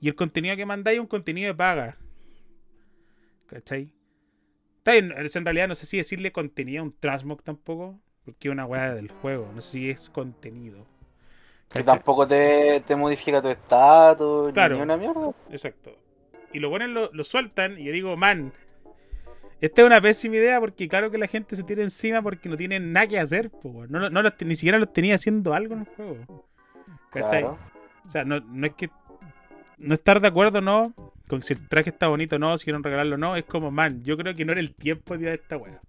[0.00, 1.98] y el contenido que mandáis es un contenido de paga.
[3.46, 3.92] ¿Cachai?
[4.80, 8.52] Está bien, en realidad no sé si decirle contenido a un Transmog tampoco, porque es
[8.52, 10.86] una weá del juego, no sé si es contenido.
[11.72, 14.76] Que tampoco te, te modifica tu estatus Claro.
[14.76, 15.32] ni una mierda.
[15.50, 15.96] Exacto.
[16.52, 18.52] Y lo ponen, lo, lo sueltan, y yo digo, man,
[19.60, 22.56] esta es una pésima idea porque claro que la gente se tira encima porque no
[22.56, 25.80] tienen nada que hacer, po, no, no los- ni siquiera los tenía haciendo algo en
[25.80, 26.46] el juego.
[27.10, 27.42] ¿Cachai?
[27.42, 27.58] Claro.
[28.06, 28.88] O sea, no, no es que
[29.76, 30.94] no estar de acuerdo, no,
[31.30, 33.70] con si el traje está bonito o no, si quieren regalarlo o no, es como,
[33.70, 35.80] man, yo creo que no era el tiempo de tirar esta weá.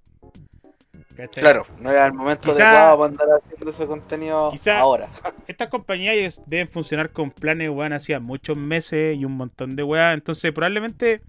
[1.18, 1.42] ¿Cachai?
[1.42, 5.10] Claro, no era el momento Quizá- adecuado para andar haciendo ese contenido Quizá- ahora.
[5.48, 10.14] Estas compañías deben funcionar con planes, weón, hacía muchos meses y un montón de weá.
[10.14, 11.22] Entonces, probablemente,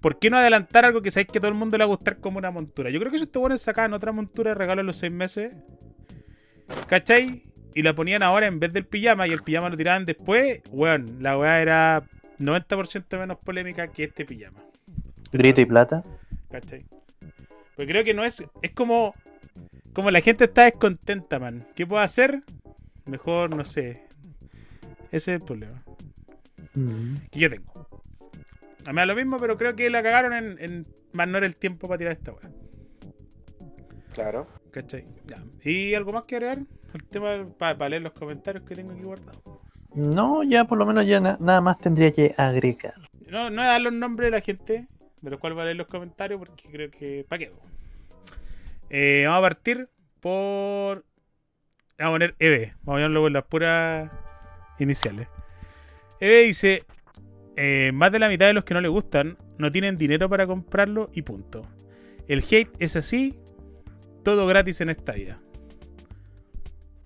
[0.00, 2.16] ¿por qué no adelantar algo que sabéis que todo el mundo le va a gustar
[2.18, 2.88] como una montura?
[2.90, 5.52] Yo creo que eso estuvo bueno sacaban otra montura de regalo a los seis meses.
[6.88, 7.44] ¿Cachai?
[7.74, 10.62] Y la ponían ahora en vez del pijama y el pijama lo tiraban después.
[10.70, 12.02] Weón, la weá era
[12.40, 14.62] 90% menos polémica que este pijama.
[15.32, 16.02] Grito y plata.
[16.50, 16.84] ¿Cachai?
[17.76, 18.44] Porque creo que no es.
[18.62, 19.14] Es como.
[19.92, 21.66] Como la gente está descontenta, man.
[21.74, 22.42] ¿Qué puedo hacer?
[23.06, 24.04] Mejor, no sé.
[25.12, 25.82] Ese es el problema
[26.74, 27.16] Mm.
[27.32, 27.88] que yo tengo.
[28.86, 30.56] A mí me da lo mismo, pero creo que la cagaron en.
[30.60, 32.50] en más no era el tiempo para tirar esta weá.
[34.14, 34.46] Claro.
[34.70, 35.04] ¿Cachai?
[35.26, 35.42] Ya.
[35.68, 36.58] ¿Y algo más que agregar?
[36.94, 39.42] El tema para leer los comentarios que tengo aquí guardados.
[39.94, 42.94] No, ya por lo menos ya na- nada más tendría que agregar.
[43.28, 44.86] No, no dar los nombres de la gente,
[45.20, 47.24] de los cuales va a leer los comentarios, porque creo que.
[47.28, 47.52] ¿Para qué?
[48.90, 49.88] Eh, vamos a partir
[50.20, 51.04] por.
[51.98, 52.72] Vamos a poner EB.
[52.82, 54.10] Vamos a ponerlo con las puras
[54.78, 55.28] iniciales.
[56.20, 56.84] EB dice:
[57.56, 60.46] eh, Más de la mitad de los que no le gustan no tienen dinero para
[60.46, 61.66] comprarlo y punto.
[62.28, 63.38] El hate es así,
[64.22, 65.40] todo gratis en esta vida.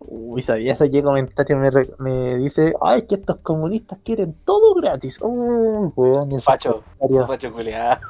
[0.06, 2.74] Uy, ¿sabías qué comentario me, re- me dice?
[2.82, 5.18] Ay, que estos comunistas quieren todo gratis.
[5.22, 6.82] Uy, weón, Facho.
[7.26, 8.00] Facho culiado.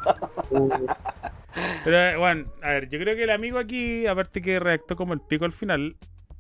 [1.85, 5.12] Pero, eh, bueno, a ver, yo creo que el amigo aquí, aparte que redactó como
[5.14, 5.96] el pico al final,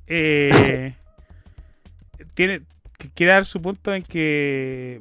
[0.06, 0.96] eh,
[2.34, 2.62] tiene
[2.98, 5.00] que que dar su punto en que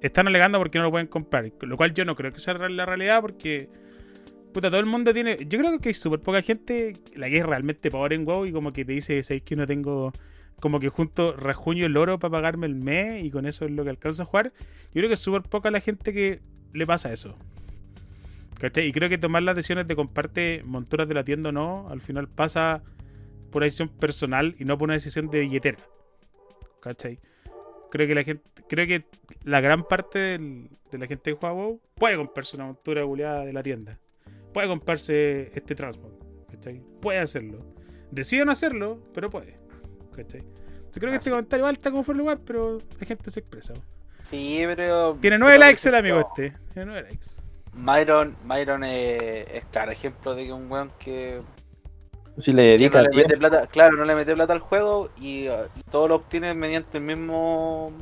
[0.00, 1.50] están alegando porque no lo pueden comprar.
[1.60, 3.68] Lo cual yo no creo que sea la realidad porque,
[4.60, 5.36] todo el mundo tiene.
[5.46, 8.52] Yo creo que hay súper poca gente la que es realmente pobre en WoW y
[8.52, 10.12] como que te dice, ¿sabéis que no tengo.
[10.60, 13.84] Como que junto rajuño el oro para pagarme el mes y con eso es lo
[13.84, 14.52] que alcanzo a jugar.
[14.86, 16.40] Yo creo que es súper poca la gente que
[16.72, 17.36] le pasa eso.
[18.58, 18.86] ¿Cachai?
[18.86, 22.00] Y creo que tomar las decisiones de comparte monturas de la tienda o no, al
[22.00, 22.82] final pasa
[23.52, 25.78] por una decisión personal y no por una decisión de billetera.
[26.80, 27.20] ¿Cachai?
[27.90, 29.04] Creo que la gente, creo que
[29.44, 33.02] la gran parte de la gente que juega WoW puede comprarse una montura
[33.44, 33.98] de la tienda.
[34.52, 36.14] Puede comprarse este transport.
[36.50, 36.82] ¿Cachai?
[37.00, 37.64] Puede hacerlo.
[38.10, 39.58] Decide no hacerlo, pero puede.
[40.14, 40.40] ¿Cachai?
[40.40, 43.74] Yo creo que este comentario alta como fue el lugar, pero la gente se expresa.
[44.30, 45.16] Sí, pero.
[45.20, 46.56] Tiene nueve pero, likes el amigo este.
[46.72, 47.26] Tiene nueve likes.
[47.74, 51.40] Myron, Myron es, es claro ejemplo de que un weón que,
[52.38, 55.46] Si le dedica no le mete plata, claro, no le mete plata al juego y,
[55.46, 57.92] y todo lo obtiene mediante el mismo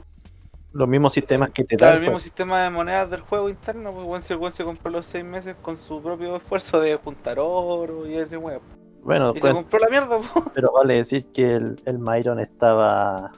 [0.76, 1.96] los mismos sistemas que te claro, dan.
[1.96, 2.24] el mismo pues.
[2.24, 5.56] sistema de monedas del juego interno, pues weón, si el se compró los seis meses
[5.62, 8.60] con su propio esfuerzo de juntar oro y ese weón.
[9.02, 10.44] Bueno, Y se pues, compró la mierda, pues.
[10.54, 13.30] pero vale decir que el, el Myron estaba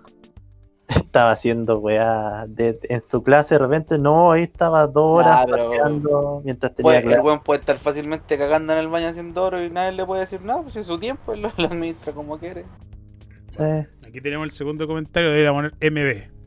[0.89, 5.47] estaba haciendo weá de- en su clase de repente no ahí estaba dos horas
[6.43, 9.69] mientras tenía Pues, el weón puede estar fácilmente cagando en el baño haciendo oro y
[9.69, 12.65] nadie le puede decir nada, pues es su tiempo, él lo, lo administra como quiere.
[13.51, 13.63] Sí.
[14.07, 16.38] Aquí tenemos el segundo comentario de la poner MB.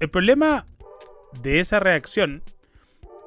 [0.00, 0.66] El problema
[1.42, 2.42] de esa reacción,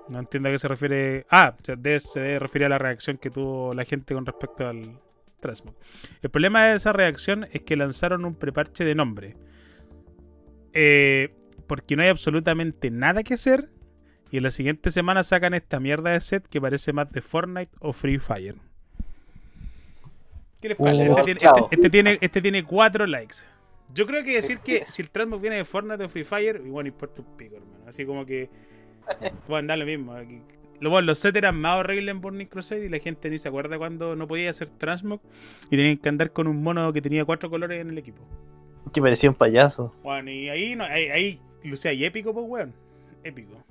[0.10, 1.26] no entiendo a qué se refiere.
[1.30, 4.26] Ah, o sea, de- se debe referir a la reacción que tuvo la gente con
[4.26, 5.00] respecto al
[5.40, 5.76] Transmog.
[6.22, 9.36] El problema de esa reacción es que lanzaron un preparche de nombre.
[10.74, 11.34] Eh,
[11.68, 13.70] porque no hay absolutamente nada que hacer.
[14.32, 17.72] Y en la siguiente semana sacan esta mierda de set que parece más de Fortnite
[17.80, 18.56] o Free Fire.
[20.62, 21.10] ¿Qué les parece?
[21.10, 23.36] Oh, este, tiene, este- este tiene, este tiene cuatro likes.
[23.94, 26.86] Yo creo que decir que si el Transmog viene de Fortnite o Free Fire, igual
[26.86, 27.86] no importa un pico, hermano.
[27.88, 28.50] Así como que
[29.48, 30.14] puede andar lo mismo.
[30.82, 33.78] Bueno, los sets eran más horribles en Burning Crusade y la gente ni se acuerda
[33.78, 35.22] cuando no podía hacer Transmog
[35.72, 38.22] y tenían que andar con un mono que tenía cuatro colores en el equipo.
[38.94, 42.74] que parecía un payaso Bueno, y ahí, no, ahí, ahí lucía y épico, pues, weón.
[43.24, 43.64] Épico.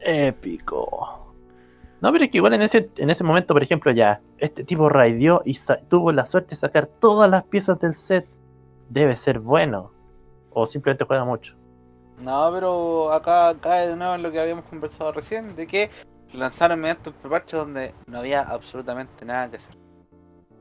[0.00, 1.34] épico
[2.00, 4.88] no pero es que igual en ese en ese momento por ejemplo ya este tipo
[4.88, 5.56] raideó y
[5.88, 8.26] tuvo la suerte de sacar todas las piezas del set
[8.88, 9.92] debe ser bueno
[10.50, 11.54] o simplemente juega mucho
[12.20, 15.90] No, pero acá cae de nuevo en lo que habíamos conversado recién, de que
[16.32, 19.74] lanzaron mediante un preparche donde no había absolutamente nada que hacer.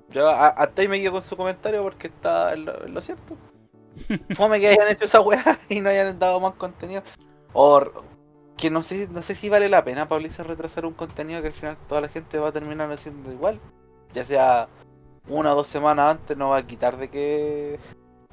[0.09, 3.01] Yo a- hasta ahí me quedo con su comentario porque está en lo, en lo
[3.01, 3.35] cierto.
[4.35, 7.01] Fome que hayan hecho esa weá y no hayan dado más contenido.
[7.53, 7.81] O
[8.55, 11.47] que no sé, no sé si vale la pena para Blizzard retrasar un contenido que
[11.47, 13.59] al final toda la gente va a terminar haciendo igual.
[14.13, 14.67] Ya sea
[15.27, 17.79] una o dos semanas antes, no va a quitar de que,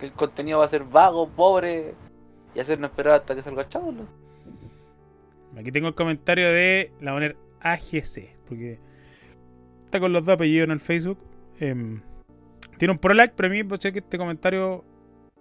[0.04, 1.94] que el contenido va a ser vago, pobre
[2.54, 3.92] y hacernos esperar hasta que salga chavo.
[5.56, 8.78] Aquí tengo el comentario de la poner AGC, porque
[9.84, 11.18] está con los dos apellidos en el Facebook.
[11.60, 12.00] Em,
[12.78, 14.84] tiene un pro like, pero a mí me parece que este comentario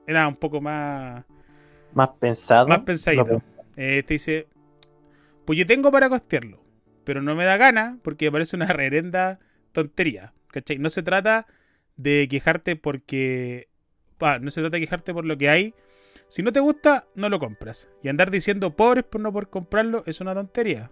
[0.05, 1.25] era un poco más,
[1.93, 2.67] Más pensado.
[2.67, 3.41] más pensadito.
[3.75, 4.47] Eh, este dice:
[5.45, 6.59] Pues yo tengo para costearlo,
[7.03, 9.39] pero no me da gana porque me parece una reverenda
[9.71, 10.33] tontería.
[10.47, 10.77] ¿Cachai?
[10.77, 11.47] No se trata
[11.97, 13.67] de quejarte porque.
[14.25, 15.73] Ah, no se trata de quejarte por lo que hay.
[16.27, 17.89] Si no te gusta, no lo compras.
[18.01, 20.89] Y andar diciendo pobres por no poder comprarlo es una tontería.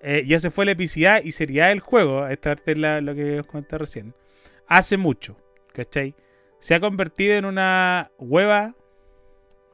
[0.00, 2.26] Eh, ya se fue la epicidad y seriedad del juego.
[2.28, 4.14] Esta parte es la- lo que os comenté recién.
[4.68, 5.36] Hace mucho,
[5.72, 6.14] ¿cachai?
[6.58, 8.74] Se ha convertido en una hueva.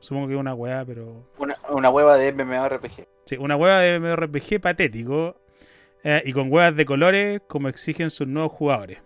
[0.01, 3.07] Supongo que es una hueva, pero Una, una hueva de MMORPG.
[3.27, 5.37] Sí, una hueva de MMORPG patético
[6.03, 8.98] eh, y con huevas de colores como exigen sus nuevos jugadores.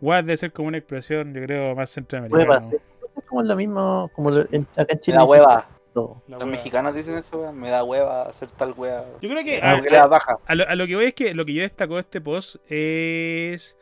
[0.00, 2.42] Huevas debe ser como una expresión, yo creo, más centroamericana.
[2.44, 2.76] Hueva, sí.
[3.16, 5.18] Es como lo mismo, como lo- en- acá en Chile.
[5.18, 5.68] dicen hueva.
[5.94, 6.22] todo.
[6.28, 6.50] La Los hueva.
[6.56, 7.58] mexicanos dicen eso, weón.
[7.58, 9.06] Me da hueva hacer tal hueva.
[9.22, 10.38] Yo creo que a, da baja.
[10.44, 12.56] a lo, a lo que voy es que lo que yo destaco de este post
[12.70, 13.78] es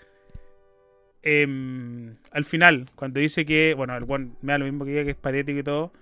[1.23, 5.05] em, al final, cuando dice que, bueno, el one me da lo mismo que diga
[5.05, 5.93] que es patético y todo,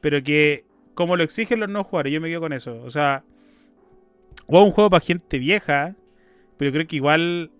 [0.00, 0.64] pero que
[0.94, 2.80] como lo exigen los nuevos jugadores, yo me quedo con eso.
[2.82, 3.22] O sea,
[4.46, 5.94] o un juego para gente vieja,
[6.56, 7.50] pero creo que igual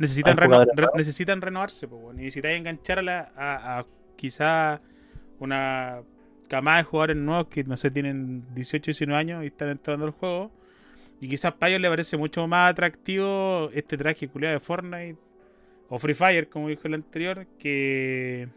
[0.00, 3.86] necesitan, reno- re- necesitan renovarse, pues, bueno, necesitan enganchar a, la, a, a
[4.16, 4.82] quizá
[5.40, 6.02] una
[6.48, 10.12] camada de jugadores nuevos que no sé, tienen 18, 19 años y están entrando al
[10.12, 10.52] juego.
[11.20, 15.18] Y quizás para ellos les parece mucho más atractivo este traje culiado de Fortnite
[15.88, 18.48] o Free Fire, como dijo el anterior, que,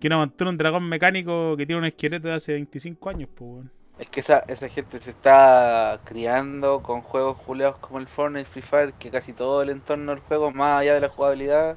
[0.00, 3.50] que una montura un dragón mecánico que tiene un esqueleto de hace 25 años, pues,
[3.52, 3.72] weón.
[4.02, 8.60] Es que esa, esa gente se está criando con juegos juleados como el Fortnite, Free
[8.60, 11.76] Fire, que casi todo el entorno del juego, más allá de la jugabilidad,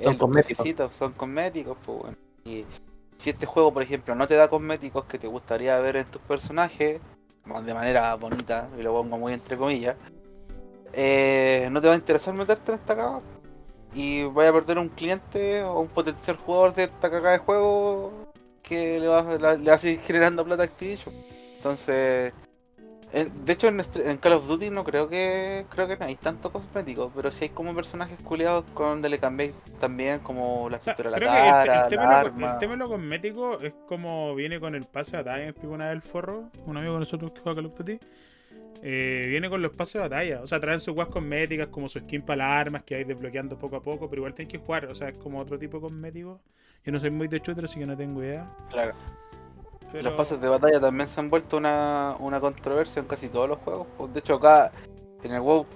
[0.00, 0.66] Son cosméticos.
[0.98, 1.76] son cosméticos.
[1.84, 2.16] Pues, bueno.
[2.46, 2.64] Y
[3.18, 6.22] si este juego, por ejemplo, no te da cosméticos que te gustaría ver en tus
[6.22, 7.02] personajes,
[7.44, 9.96] de manera bonita, y lo pongo muy entre comillas,
[10.94, 13.20] eh, no te va a interesar meterte en esta cagada.
[13.92, 18.10] Y vaya a perder un cliente o un potencial jugador de esta cagada de juego
[18.62, 21.14] que le va, la- le va a seguir generando plata a Activision.
[21.58, 22.32] Entonces,
[23.12, 26.16] en- de hecho en, en Call of Duty no creo que creo que no hay
[26.16, 30.76] tanto cosmético, pero sí hay como personajes culiados con donde le cambié también como la
[30.78, 33.60] O sea, la que el, cara, el tema la lo- el tema de lo cosmético
[33.60, 36.76] es como viene con el pase de batalla, me explicó una vez el forro, un
[36.76, 37.98] amigo de nosotros que juega Call of Duty.
[38.80, 41.98] Eh, viene con los pases de batalla, o sea, traen sus guas cosméticas como su
[41.98, 44.86] skin para las armas que hay desbloqueando poco a poco, pero igual tienes que jugar,
[44.86, 46.40] o sea, es como otro tipo de cosmético.
[46.84, 48.48] Yo no soy muy de shooter, así que no tengo idea.
[48.70, 48.92] Claro.
[49.92, 50.04] Pero...
[50.04, 53.58] Los pases de batalla también se han vuelto una, una controversia en casi todos los
[53.58, 53.86] juegos.
[53.96, 54.70] pues, De hecho acá
[55.22, 55.66] en el WoW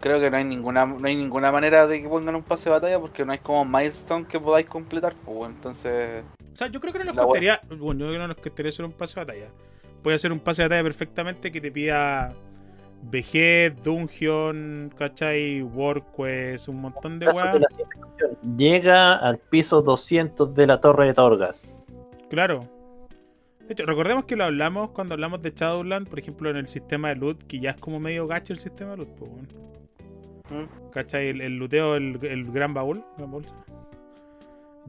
[0.00, 2.70] creo que no hay ninguna no hay ninguna manera de que pongan un pase de
[2.70, 5.14] batalla porque no hay como milestone que podáis completar.
[5.24, 7.60] Pues, entonces O sea, yo creo que no nos costaría.
[7.68, 9.48] Bueno, yo creo que no nos costaría hacer un pase de batalla.
[10.02, 12.32] Puede hacer un pase de batalla perfectamente que te pida
[13.02, 15.62] VG, Dungeon, ¿cachai?
[15.62, 17.58] WordQuest, un montón de weas.
[18.56, 21.62] Llega al piso 200 de la torre de Torgas.
[22.30, 22.60] Claro.
[23.68, 27.10] De hecho, recordemos que lo hablamos cuando hablamos de Shadowland, por ejemplo, en el sistema
[27.10, 29.48] de loot, que ya es como medio gacho el sistema de loot, pues, weón.
[30.50, 30.90] ¿Mm?
[30.90, 31.28] ¿cachai?
[31.28, 33.04] El, el looteo, el, el gran baúl.
[33.18, 33.44] gran baúl.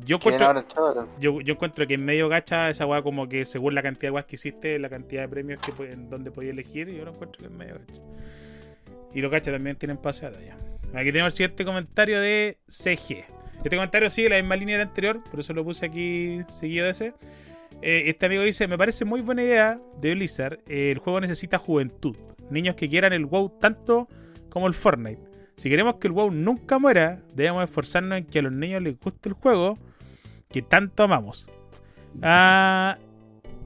[0.05, 3.75] Yo ¿quién encuentro, yo, yo encuentro que en medio gacha esa weá como que según
[3.75, 6.87] la cantidad de weas que hiciste, la cantidad de premios que en donde podías elegir,
[6.87, 8.01] yo lo encuentro que es medio gacha.
[9.13, 10.57] Y los gachas también tienen pase de batalla.
[10.93, 13.25] Aquí tenemos el siguiente comentario de CG.
[13.57, 16.91] Este comentario sigue la misma línea del anterior, por eso lo puse aquí seguido de
[16.91, 17.13] ese.
[17.81, 20.59] Eh, este amigo dice, me parece muy buena idea de Blizzard.
[20.67, 22.15] eh, el juego necesita juventud.
[22.49, 24.07] Niños que quieran el WoW tanto
[24.49, 25.21] como el Fortnite.
[25.55, 28.99] Si queremos que el WoW nunca muera, debemos esforzarnos en que a los niños les
[28.99, 29.77] guste el juego
[30.49, 31.49] que tanto amamos.
[32.21, 32.97] Ah,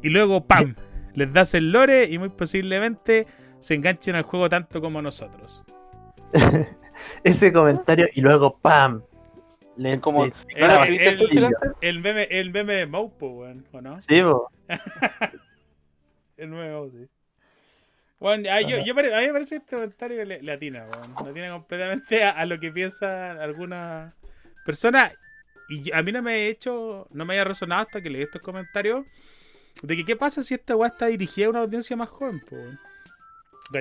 [0.02, 0.76] y luego, ¡pam!
[1.14, 3.28] Les das el lore y muy posiblemente
[3.60, 5.64] se enganchen al juego tanto como nosotros.
[7.24, 9.04] Ese comentario y luego ¡pam!
[9.78, 11.54] Le, Es como- le- ¿No El- el- el-?
[11.82, 14.00] El meme, el meme de Maupo, weón, ¿o no?
[14.00, 14.50] Sí, po.
[16.38, 17.08] El meme de Maupo, sí.
[18.20, 21.14] Bueno, a, yo, yo a mí me parece este comentario le, le atina, weón.
[21.26, 24.16] Le atina completamente a, a lo que piensa alguna
[24.66, 25.12] persona.
[25.70, 28.42] Y a mí no me ha hecho, no me haya resonado hasta que leí estos
[28.42, 29.06] comentarios
[29.82, 32.56] de que qué pasa si esta weá está dirigida a una audiencia más joven, po,
[32.56, 32.80] weón.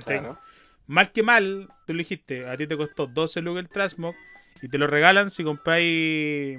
[0.04, 0.38] Claro.
[0.86, 4.14] mal que mal, tú lo dijiste, a ti te costó 12 lucas el Transmog
[4.62, 6.58] y te lo regalan si compráis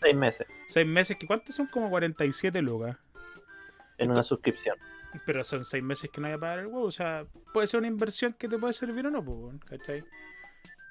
[0.00, 1.66] Seis meses 6 meses, que ¿cuántos son?
[1.66, 2.96] Como 47 lucas.
[3.98, 4.76] en una suscripción.
[5.26, 7.78] Pero son 6 meses que no hay a pagar el huevo, o sea, puede ser
[7.78, 10.02] una inversión que te puede servir o no, pues, ¿cachai?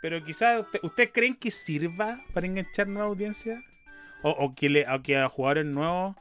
[0.01, 3.61] Pero quizás, usted- ¿ustedes creen que sirva para enganchar nueva audiencia?
[4.23, 6.15] O, o que, le, o que a jugadores nuevos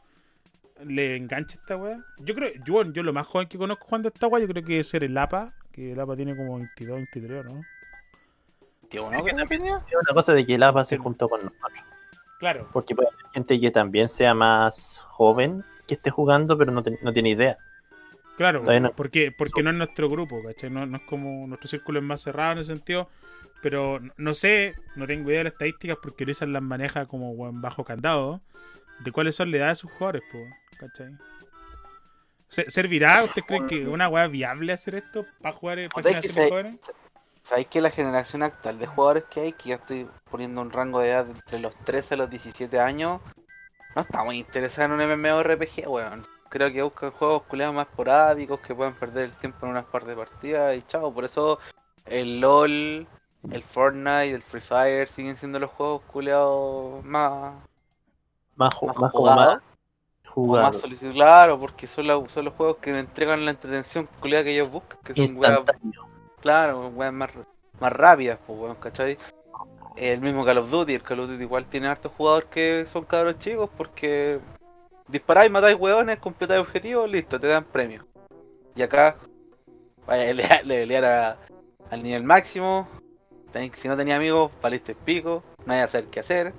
[0.85, 2.03] le enganche esta weá.
[2.19, 4.81] Yo creo, yo, yo lo más joven que conozco jugando esta weá, yo creo que
[4.81, 7.63] es ser el APA, que el APA tiene como 22, 23, ¿no?
[8.91, 9.25] Tío, ¿no?
[9.25, 9.81] ¿Qué opinión?
[9.89, 11.03] Es una cosa de que el APA se Sí.
[11.03, 11.71] juntó con nosotros.
[12.39, 16.83] Claro, Porque puede haber gente que también sea más joven que esté jugando, pero no,
[16.83, 17.59] te- no tiene idea.
[18.37, 18.93] claro, no.
[18.93, 20.71] porque, porque no es nuestro grupo, ¿cachai?
[20.71, 23.09] No, no es como nuestro círculo es más cerrado en ese sentido.
[23.63, 27.85] Pero no sé, no tengo idea de las estadísticas porque Blizzard las maneja como bajo
[27.85, 28.41] candado.
[29.01, 30.39] De cuáles son la edad de sus jugadores, po,
[30.79, 31.11] ¿cachai?
[32.49, 33.23] Se- ¿Servirá?
[33.25, 36.35] ¿Usted cree que es una weá viable hacer esto para jugar para sea, que generaciones
[36.35, 36.81] se- jóvenes?
[37.51, 41.01] ¿Sabéis que la generación actual de jugadores que hay, que yo estoy poniendo un rango
[41.01, 43.21] de edad entre los 13 a los 17 años,
[43.97, 46.25] no está muy interesada en un MMORPG, weón.
[46.49, 50.05] Creo que buscan juegos culeados más esporádicos que puedan perder el tiempo en unas par
[50.05, 51.13] de partidas y chao.
[51.13, 51.59] Por eso
[52.07, 53.09] el LOL,
[53.51, 57.55] el Fortnite, el Free Fire siguen siendo los juegos culeados más,
[58.55, 59.55] Más, ju- más más como jugados.
[59.55, 59.63] más
[60.25, 60.71] o jugado.
[60.71, 64.53] más solicitados, claro, porque son, la- son los juegos que entregan la entretención culeada que
[64.53, 65.65] ellos buscan, que son weas.
[66.41, 67.31] Claro, weas más,
[67.81, 69.19] más rápidas, pues weón, ¿cachai?
[69.97, 73.05] El mismo Call of Duty, el Call of Duty igual tiene hartos jugadores que son
[73.05, 74.39] cabros chicos porque
[75.09, 78.05] disparáis, matáis weones, completáis objetivos, listo, te dan premios.
[78.75, 79.17] Y acá,
[80.07, 81.37] vaya a le- le pelear a-
[81.91, 82.89] al nivel máximo,
[83.75, 86.53] si no tenía amigos, valiste el pico, nadie va a saber qué hacer,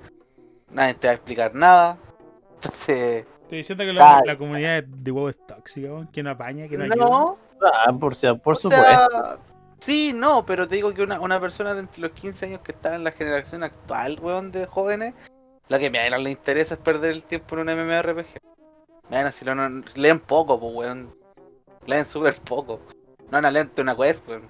[0.70, 1.96] nadie te va a explicar nada.
[2.56, 6.76] Entonces, Estoy diciendo que la, comunidad de WoW es tóxica, weón, que no apaña, que
[6.76, 6.96] no ayuda.
[7.06, 8.88] no, Ah, por, sea- por O supuesto.
[9.10, 9.38] sea,
[9.84, 12.72] sí, no, pero te digo que una, una persona de entre los 15 años que
[12.72, 15.14] está en la generación actual, weón, de jóvenes,
[15.68, 18.26] la que menos le interesa es perder el tiempo en un MMORPG.
[19.10, 21.14] Menos si lo no, leen poco, pues, weón.
[21.86, 22.80] Leen súper poco.
[23.24, 24.48] No van a leerte una quest, weón.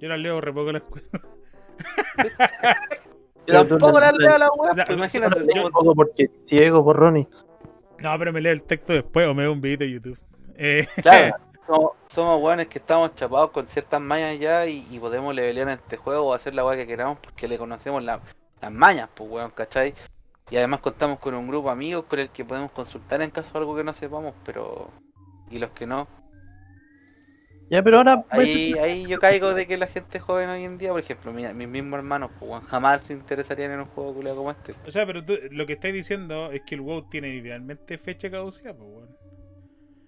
[0.00, 1.10] Yo no leo re poco las cosas.
[3.46, 5.40] Yo tampoco no- la leo a la weas, pues, no, imagínate.
[5.54, 7.26] yo- poco porque ciego por Ronnie.
[7.98, 10.18] No, pero me leo el texto después o me veo un video de YouTube.
[10.56, 11.34] Eh, Claro,
[11.66, 15.74] somos, somos weones que estamos chapados con ciertas mañas ya y, y podemos levelear en
[15.74, 18.20] este juego o hacer la weá que queramos porque le conocemos la-
[18.60, 19.94] las mañas, pues weón, ¿cachai?
[20.50, 23.52] Y además contamos con un grupo de amigos con el que podemos consultar en caso
[23.52, 24.90] de algo que no sepamos, pero...
[25.50, 26.08] Y los que no.
[27.70, 28.22] Ya, pero ahora.
[28.22, 31.32] pues, Ahí, ahí yo caigo de que la gente joven hoy en día, por ejemplo,
[31.32, 34.74] mi- mis mismos hermanos, pues weón, jamás se interesarían en un juego culiao como este.
[34.86, 38.30] o sea, pero tú, lo que estáis diciendo es que el WoW tiene literalmente fecha
[38.30, 39.21] caducidad, pues, weón.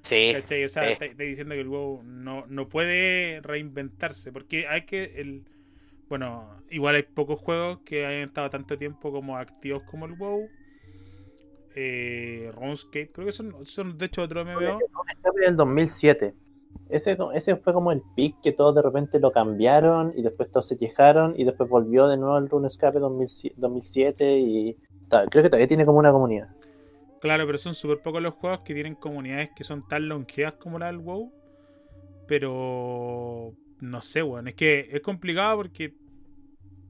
[0.04, 0.64] Sí, ¿Cachai?
[0.64, 1.06] O sea, sí.
[1.16, 4.32] diciendo que el WoW no, no puede reinventarse.
[4.32, 5.02] Porque hay que.
[5.16, 5.44] el
[6.08, 10.48] Bueno, igual hay pocos juegos que hayan estado tanto tiempo como activos como el WoW.
[11.76, 14.78] Eh, RuneScape, creo que son, son de hecho otro MMO.
[15.08, 16.34] Escape del 2007.
[16.90, 20.68] Ese, ese fue como el pick que todos de repente lo cambiaron y después todos
[20.68, 24.76] se quejaron y después volvió de nuevo el RuneScape 2007 2007 y
[25.08, 26.48] creo que todavía tiene como una comunidad.
[27.24, 30.78] Claro, pero son súper pocos los juegos que tienen comunidades que son tan longevas como
[30.78, 31.32] la del WoW.
[32.28, 34.48] Pero no sé, weón.
[34.48, 35.94] Es que es complicado porque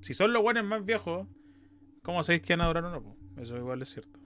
[0.00, 1.28] si son los buenos más viejos,
[2.02, 3.16] ¿cómo sabéis que van a durar o no?
[3.40, 4.18] Eso igual es cierto.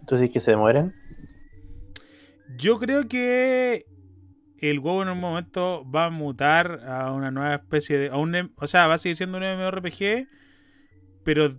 [0.00, 0.92] Entonces que se mueren.
[2.56, 3.86] Yo creo que
[4.58, 8.08] el WoW en un momento va a mutar a una nueva especie de.
[8.08, 10.26] A un, o sea, va a seguir siendo un MMORPG,
[11.22, 11.54] pero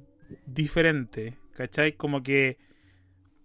[0.46, 1.38] diferente.
[1.54, 1.94] ¿Cachai?
[1.94, 2.66] Como que.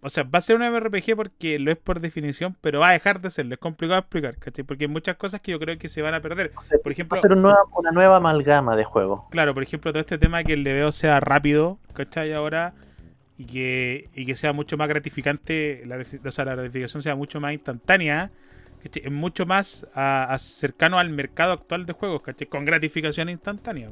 [0.03, 2.93] O sea, va a ser un MMORPG porque lo es por definición, pero va a
[2.93, 3.53] dejar de serlo.
[3.53, 4.65] Es complicado de explicar, ¿cachai?
[4.65, 6.51] Porque hay muchas cosas que yo creo que se van a perder.
[6.81, 9.21] Por ejemplo, Va a ser un nueva- una nueva amalgama de juegos.
[9.29, 12.33] Claro, por ejemplo, todo este tema de que el leveo sea rápido, ¿cachai?
[12.33, 12.73] Ahora,
[13.37, 17.39] y que, y que sea mucho más gratificante, la, o sea, la gratificación sea mucho
[17.39, 18.31] más instantánea,
[18.81, 19.03] ¿cachai?
[19.05, 22.47] Es mucho más a- a cercano al mercado actual de juegos, ¿cachai?
[22.47, 23.91] Con gratificación instantánea,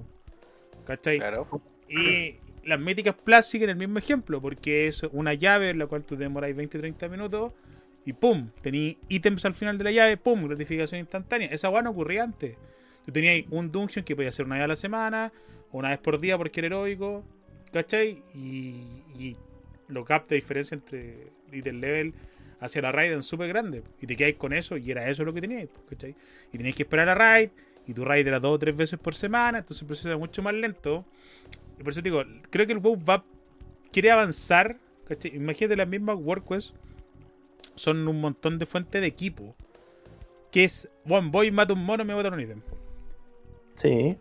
[0.88, 1.20] ¿cachai?
[1.20, 1.48] Claro.
[1.88, 2.36] Y
[2.70, 6.16] las míticas Plus siguen el mismo ejemplo, porque es una llave en la cual tú
[6.16, 7.52] demoráis 20-30 minutos
[8.06, 8.50] y ¡pum!
[8.62, 10.48] Tenéis ítems al final de la llave, ¡pum!
[10.48, 11.50] Gratificación instantánea.
[11.50, 12.56] Esa weá no ocurría antes.
[13.06, 15.34] Tú tenías un dungeon que podía ser una vez a la semana,
[15.72, 17.24] una vez por día porque era heroico,
[17.74, 18.22] ¿cachai?
[18.34, 19.36] Y, y
[19.88, 22.14] gaps de diferencia entre item level
[22.60, 23.84] hacia la raid eran súper grandes.
[24.00, 26.16] Y te quedáis con eso y era eso lo que teníais, ¿cachai?
[26.54, 27.50] Y tenías que esperar a raid,
[27.90, 30.44] y tu raid era dos o tres veces por semana, entonces el proceso era mucho
[30.44, 31.06] más lento.
[31.80, 32.22] Y por eso te digo,
[32.52, 33.24] creo que el WoW va,
[33.92, 34.78] quiere avanzar,
[35.08, 35.36] ¿cachai?
[35.36, 36.76] Imagínate las mismas WordQuest
[37.74, 39.56] son un montón de fuentes de equipo.
[40.52, 42.62] Que es, bueno, voy, mato un mono, me botan un ítem.
[43.74, 44.18] Sí.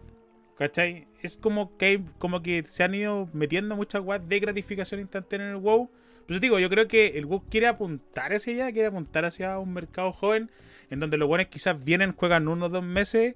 [0.56, 1.06] ¿Cachai?
[1.20, 5.56] Es como que, como que se han ido metiendo muchas weas de gratificación instantánea en
[5.56, 5.90] el WoW.
[6.26, 9.58] Por eso digo, yo creo que el WoW quiere apuntar hacia allá, quiere apuntar hacia
[9.58, 10.50] un mercado joven,
[10.88, 13.34] en donde los buenos quizás vienen, juegan uno o dos meses,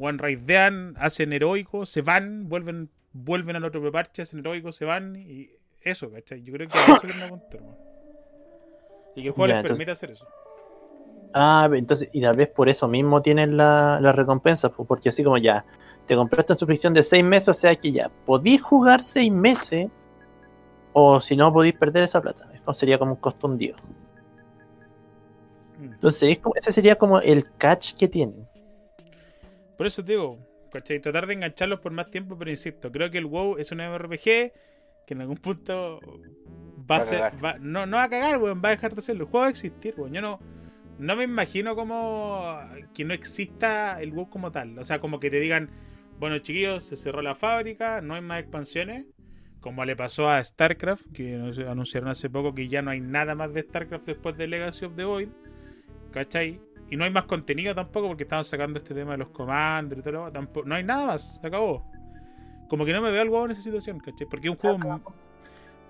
[0.00, 5.14] one raidean, hacen heroico, se van, vuelven, vuelven al otro preparche, hacen heroico, se van,
[5.16, 5.50] y
[5.82, 6.42] eso, ¿cachai?
[6.42, 7.76] Yo creo que eso quieren apuntar, weón.
[9.14, 10.26] Y que el juego Ya, les entonces- permite hacer eso.
[11.34, 15.38] Ah, entonces, y tal vez por eso mismo tienen la, la recompensa, porque así como
[15.38, 15.64] ya,
[16.06, 19.88] te compraste una suscripción de seis meses, o sea que ya, podís jugar seis meses,
[20.92, 22.50] o si no, podís perder esa plata.
[22.52, 23.76] Es como- sería como un costo hundido.
[25.78, 25.84] Mm.
[25.92, 28.46] Entonces, es como- ese sería como el catch que tienen.
[29.80, 30.38] Por eso te digo,
[30.70, 31.00] ¿cachai?
[31.00, 34.22] Tratar de engancharlos por más tiempo, pero insisto, creo que el WoW es un MMORPG
[34.24, 34.52] que
[35.14, 36.00] en algún punto
[36.80, 37.32] va Va a ser.
[37.42, 39.24] va- no, no va a cagar, weón, va a dejar de serlo.
[39.24, 40.12] El juego va a existir, weón.
[40.12, 40.38] Yo no,
[40.98, 42.60] no me imagino como
[42.92, 44.78] que no exista el WoW como tal.
[44.78, 45.70] O sea, como que te digan,
[46.18, 49.06] bueno, chiquillos, se cerró la fábrica, no hay más expansiones.
[49.60, 53.54] Como le pasó a StarCraft, que anunciaron hace poco que ya no hay nada más
[53.54, 55.28] de StarCraft después de Legacy of the Void.
[56.12, 56.60] ¿Cachai?
[56.90, 60.02] Y no hay más contenido tampoco porque estaban sacando este tema de los comandos y
[60.02, 61.84] todo lo tampoco, No hay nada más, se acabó.
[62.68, 64.26] Como que no me veo al juego en esa situación, ¿cachai?
[64.28, 64.78] Porque es un juego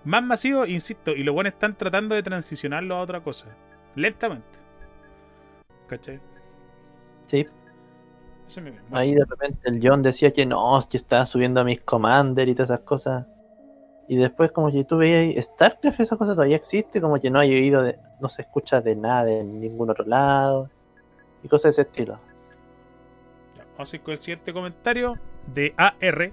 [0.05, 3.47] más masivo, insisto, y los buenos están tratando de transicionarlo a otra cosa.
[3.95, 4.59] Lentamente.
[5.89, 6.21] ¿Cachai?
[7.27, 7.47] Sí,
[8.47, 11.65] Eso me ahí de repente el John decía que no, es que estaba subiendo a
[11.65, 13.27] mis commander y todas esas cosas.
[14.09, 17.55] Y después como que tú veías StarCraft, esa cosa todavía existe, como que no hay
[17.55, 20.69] oído, de, no se escucha de nada en ningún otro lado.
[21.43, 22.21] Y cosas de ese estilo.
[23.57, 25.19] Ya, vamos a ir con el siguiente comentario
[25.53, 26.33] de AR.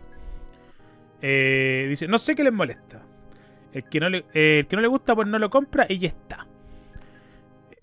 [1.22, 3.02] Eh, dice, no sé qué les molesta.
[3.74, 6.00] El que, no le, eh, el que no le gusta, pues no lo compra y
[6.00, 6.48] ya está.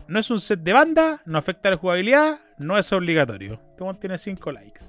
[0.06, 3.60] No es un set de banda, no afecta la jugabilidad, no es obligatorio.
[3.78, 4.80] Este tiene 5 likes.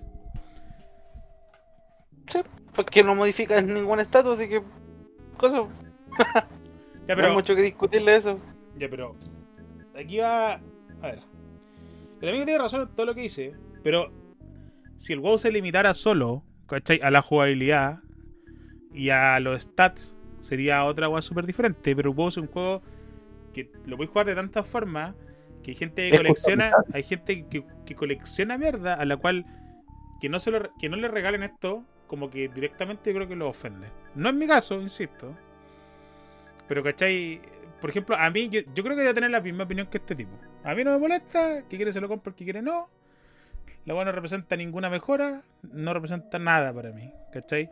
[2.28, 2.40] Sí,
[2.74, 4.62] porque no modifica ningún estatus, así que.
[5.38, 5.68] Cosa.
[7.08, 8.40] Ya, No hay pero, mucho que discutirle eso.
[8.78, 9.16] ya, pero
[9.96, 10.54] aquí va...
[10.54, 10.60] A
[11.02, 11.20] ver.
[12.26, 13.54] El amigo tiene razón en todo lo que dice,
[13.84, 14.12] pero
[14.98, 17.00] si el WoW se limitara solo, ¿cachai?
[17.04, 18.00] A la jugabilidad
[18.92, 21.96] y a los stats, sería otra cosa súper diferente.
[21.96, 22.82] Pero el WoW es un juego
[23.54, 25.14] que lo puedes jugar de tantas formas
[25.62, 29.46] que hay gente que colecciona, hay gente que, que colecciona mierda a la cual
[30.20, 33.36] que no se lo, que no le regalen esto, como que directamente yo creo que
[33.36, 33.90] lo ofende.
[34.16, 35.36] No es mi caso, insisto.
[36.68, 37.40] Pero, ¿cachai?
[37.86, 40.16] Por ejemplo, a mí, yo, yo creo que debe tener la misma opinión que este
[40.16, 40.32] tipo.
[40.64, 42.90] A mí no me molesta, que quiere se lo compro, el que quiere no.
[43.86, 47.70] La weá no representa ninguna mejora, no representa nada para mí, ¿cachai?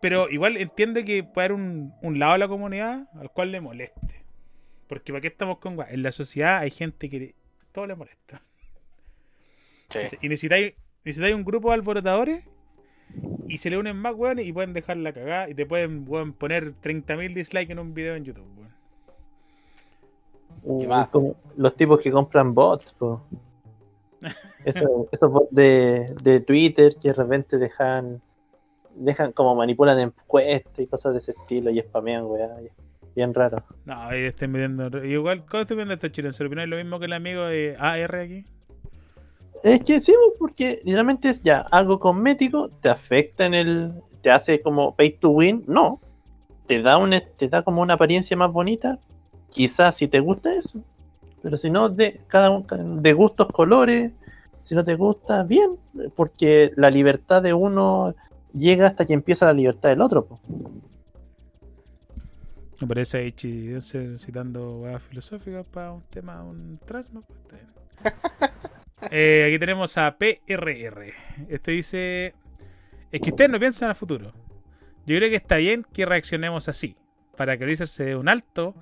[0.00, 3.60] Pero igual entiende que puede haber un, un lado de la comunidad al cual le
[3.60, 4.24] moleste.
[4.86, 5.90] Porque ¿para qué estamos con weá?
[5.90, 7.34] En la sociedad hay gente que
[7.72, 8.40] todo le molesta.
[9.90, 9.98] Sí.
[10.22, 10.72] Y necesitáis,
[11.04, 12.48] necesitáis un grupo de alborotadores
[13.48, 16.32] y se le unen más weones y pueden dejar la cagada y te pueden weón,
[16.32, 18.77] poner 30.000 dislikes en un video en YouTube, weón.
[20.66, 21.08] Más.
[21.08, 23.22] como los tipos que compran bots, po.
[24.64, 28.20] Eso- esos bots de, de Twitter que de repente dejan,
[28.94, 32.48] dejan como manipulan encuestas y cosas de ese estilo y spamean, weá.
[33.14, 33.64] Bien raro.
[33.84, 35.04] No, ahí estén midiendo.
[35.04, 36.32] Igual, ¿cómo estoy viendo esto, Chilen?
[36.32, 38.44] ¿Se opináis lo mismo que el amigo de AR aquí?
[39.64, 43.92] Es que sí, po, porque literalmente es ya algo cosmético, te afecta en el.
[44.22, 46.00] te hace como pay to win, no.
[46.68, 49.00] Te da un, te da como una apariencia más bonita.
[49.50, 50.80] Quizás si te gusta eso.
[51.42, 52.66] Pero si no, de cada uno
[53.00, 54.12] de gustos, colores.
[54.62, 55.76] Si no te gusta, bien.
[56.14, 58.14] Porque la libertad de uno
[58.52, 60.26] llega hasta que empieza la libertad del otro.
[60.26, 60.40] po.
[62.80, 63.80] Me parece ahí Chi-
[64.18, 67.22] citando weas filosóficas para un tema, un trasmo.
[67.48, 67.62] pues.
[69.12, 71.12] Eh, aquí tenemos a PRR.
[71.48, 72.34] Este dice:
[73.12, 74.32] Es que ustedes no piensan a futuro.
[75.06, 76.96] Yo creo que está bien que reaccionemos así.
[77.36, 78.74] Para que Blizzard se dé un alto.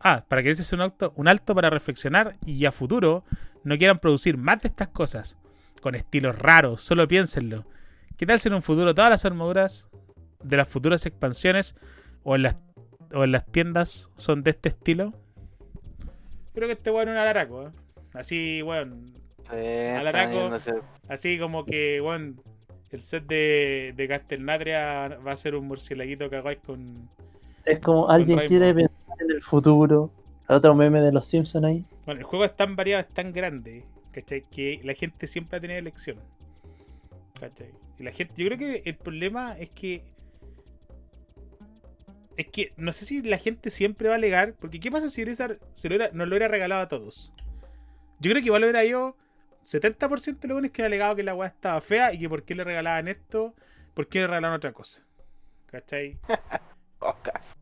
[0.00, 3.24] Ah, para que Blizzard se dé un alto, un alto para reflexionar y a futuro
[3.64, 5.36] no quieran producir más de estas cosas.
[5.80, 7.64] Con estilos raros, solo piénsenlo.
[8.16, 9.88] ¿Qué tal si en un futuro todas las armaduras
[10.42, 11.76] de las futuras expansiones
[12.24, 12.56] o en las,
[13.12, 15.14] o en las tiendas son de este estilo?
[16.54, 17.70] Creo que este weón es un alaraco, ¿eh?
[18.14, 19.14] Así, weón.
[19.48, 19.56] Sí,
[19.96, 20.50] Alaraco.
[21.08, 22.40] Así como que, weón,
[22.90, 27.08] el set de, de Castelnatria va a ser un murcielaguito cagáis con.
[27.64, 30.10] Es como alguien quiere pensar en el futuro.
[30.48, 31.84] Otro meme de los Simpsons ahí.
[32.06, 34.44] Bueno, el juego es tan variado, es tan grande, ¿cachai?
[34.50, 36.18] Que la gente siempre ha tenido elección.
[37.38, 37.70] ¿Cachai?
[37.98, 40.02] Y la gente, yo creo que el problema es que.
[42.36, 44.54] Es que no sé si la gente siempre va a alegar.
[44.54, 47.32] Porque, ¿qué pasa si Blizzard se lo hubiera- nos lo hubiera regalado a todos?
[48.20, 49.16] Yo creo que igual lo hubiera ido
[49.64, 52.44] 70% de los buenos que han alegado que la weá estaba fea y que por
[52.44, 53.54] qué le regalaban esto,
[53.94, 55.04] por qué le regalaban otra cosa.
[55.66, 56.18] ¿Cachai?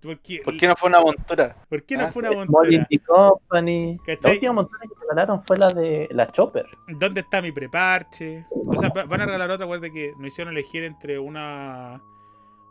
[0.01, 1.57] ¿Por qué, ¿Por qué no fue una montura?
[1.69, 2.69] ¿por qué no Ah, fue una montura?
[2.71, 3.99] Indie Company.
[3.99, 4.19] ¿Cachai?
[4.23, 6.67] La última montura que regalaron fue la de la Chopper.
[6.89, 8.47] ¿Dónde está mi preparche?
[8.51, 12.01] O sea, va- van a regalar otra, acuérdate que nos hicieron elegir entre una.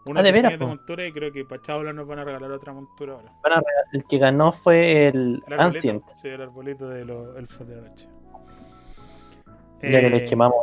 [0.07, 2.51] Una Ah, ¿de veras, de montura y creo que para Chabla nos van a regalar
[2.51, 3.31] otra montura ahora.
[3.91, 5.63] El que ganó fue el El arbolito.
[5.63, 8.07] Ancient, Sí, el arbolito de los elfos de la noche.
[9.81, 10.57] ya que Eh, les quemamos.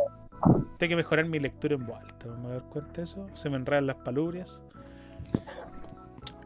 [0.77, 2.27] Tengo que mejorar mi lectura en voz alta.
[2.27, 3.27] ¿Me voy a dar cuenta de eso?
[3.33, 4.63] Se me enredan las palubrias.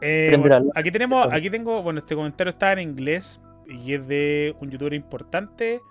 [0.01, 4.55] Eh, bueno, aquí tenemos, aquí tengo, bueno, este comentario está en inglés y es de
[4.59, 5.81] un youtuber importante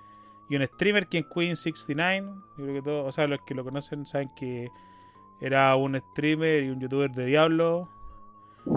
[0.48, 2.24] y un streamer que es Queen69.
[2.56, 4.68] Yo creo que todos, o sea, los que lo conocen saben que
[5.40, 7.88] era un streamer y un youtuber de Diablo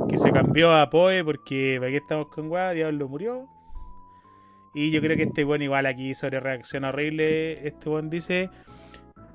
[0.08, 3.48] que se cambió a Poe porque para qué estamos con weá, Diablo murió.
[4.74, 8.50] Y yo creo que este buen igual aquí sobre reacción horrible, este buen dice,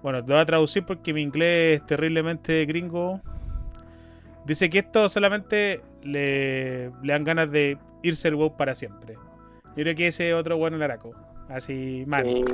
[0.02, 3.20] bueno, lo voy a traducir porque mi inglés es terriblemente gringo.
[4.44, 9.14] Dice que esto solamente le, le dan ganas de irse el WoW para siempre.
[9.14, 11.12] Yo creo que ese es otro bueno laraco.
[11.48, 12.24] Así mal.
[12.24, 12.44] Sí,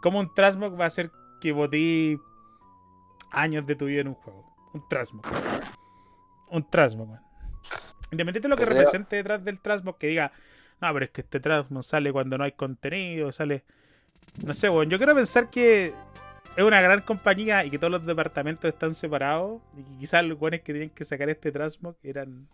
[0.00, 2.18] Como un Trasmog va a hacer que botí
[3.32, 4.44] años de tu vida en un juego.
[4.74, 5.24] Un Trasmog.
[6.50, 7.20] Un Trasmog, man.
[8.10, 10.32] Independiente de lo que Creo- represente detrás del Trasmog, que diga,
[10.80, 13.64] no, pero es que este Trasmog sale cuando no hay contenido, sale.
[14.44, 15.92] No sé, bueno, yo quiero pensar que
[16.56, 20.38] es una gran compañía y que todos los departamentos están separados y que quizás los
[20.38, 22.46] buenos que tenían que sacar este Trasmog eran.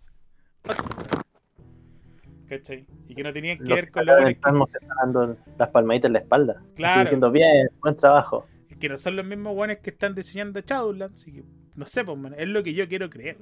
[2.49, 2.87] ¿Cachai?
[3.09, 4.71] Y que no tenían que Los ver con los buenos que- estamos
[5.03, 6.63] dando las palmaditas en la espalda.
[6.77, 7.03] Claro.
[7.03, 8.47] diciendo, bien, buen trabajo.
[8.81, 11.21] que no son los mismos buenos que están diseñando Shadowlands.
[11.23, 11.43] Así que,
[11.75, 13.37] no sé, pues, man, es lo que yo quiero creer.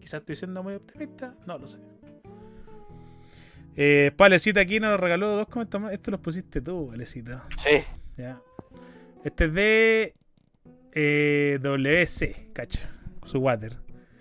[0.00, 1.78] Quizás estoy siendo muy optimista, no lo sé.
[3.76, 5.92] Eh, Palecita aquí nos regaló dos comentarios más.
[5.92, 7.46] Estos los pusiste tú, Palecita.
[7.58, 7.82] sí.
[8.16, 8.40] Ya.
[9.26, 10.14] Este es de
[10.92, 12.78] eh, WC, cacho.
[13.24, 13.76] Su water.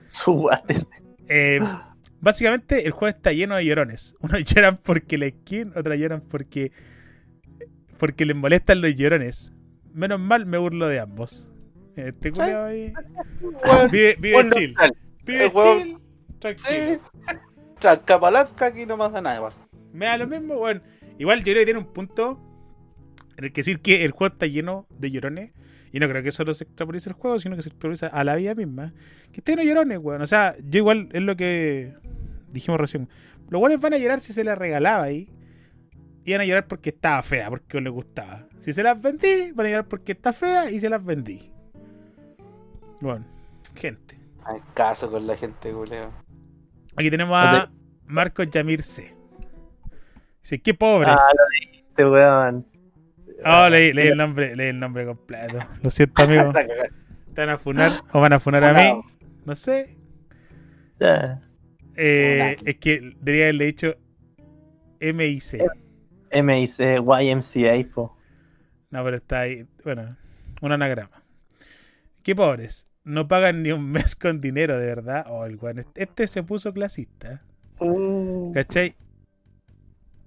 [0.05, 0.87] Su water.
[1.29, 1.59] Eh,
[2.21, 4.15] básicamente el juego está lleno de llorones.
[4.19, 6.71] Unos lloran porque la skin, otros lloran porque
[7.99, 9.53] porque les molestan los llorones.
[9.93, 11.53] Menos mal me burlo de ambos.
[11.95, 12.91] Este culiao ahí.
[13.41, 14.73] Bueno, Vive, vive bueno, chill.
[14.73, 14.97] tal.
[15.23, 15.97] Vive chill.
[16.39, 16.69] Tranquilo.
[16.69, 16.99] Sí.
[17.79, 19.35] Tranca palanca, aquí no pasa nada.
[19.35, 19.53] igual.
[19.93, 20.81] Me da lo mismo, bueno.
[21.19, 22.39] Igual yo creo que tiene un punto
[23.37, 25.51] el que decir que el juego está lleno de llorones.
[25.91, 28.35] Y no creo que solo se extrapolice el juego, sino que se extrapoliza a la
[28.35, 28.93] vida misma.
[29.31, 30.21] Que esté lleno de llorones, weón.
[30.21, 31.93] O sea, yo igual es lo que
[32.49, 33.07] dijimos recién.
[33.49, 35.29] Los buenos van a llorar si se la regalaba ahí.
[36.25, 38.47] Iban a llorar porque estaba fea, porque les gustaba.
[38.59, 41.51] Si se las vendí, van a llorar porque está fea y se las vendí.
[42.99, 43.25] Bueno,
[43.75, 44.17] gente.
[44.43, 46.11] Hay caso con la gente, culeo.
[46.97, 47.71] Aquí tenemos a
[48.05, 49.15] Marcos Yamir C.
[50.41, 51.09] Dice, qué pobres.
[51.11, 52.74] Ah, lo leíste, weón.
[53.45, 55.59] Oh, leí, leí el nombre, leí el nombre completo.
[55.83, 56.51] Lo siento, amigo.
[57.33, 59.01] ¿Te van a funar o van a funar a mí?
[59.45, 59.95] No sé.
[61.95, 63.95] Eh, es que debería haberle dicho
[64.99, 65.61] MIC.
[66.31, 68.17] MIC, YMCA, po.
[68.89, 69.67] No, pero está ahí.
[69.83, 70.17] Bueno,
[70.61, 71.23] un anagrama.
[72.23, 72.87] Qué pobres.
[73.03, 75.25] No pagan ni un mes con dinero, de verdad.
[75.29, 75.85] Oh, el weón.
[75.93, 77.43] Este se puso clasista.
[77.79, 78.95] Uh, ¿Cachai?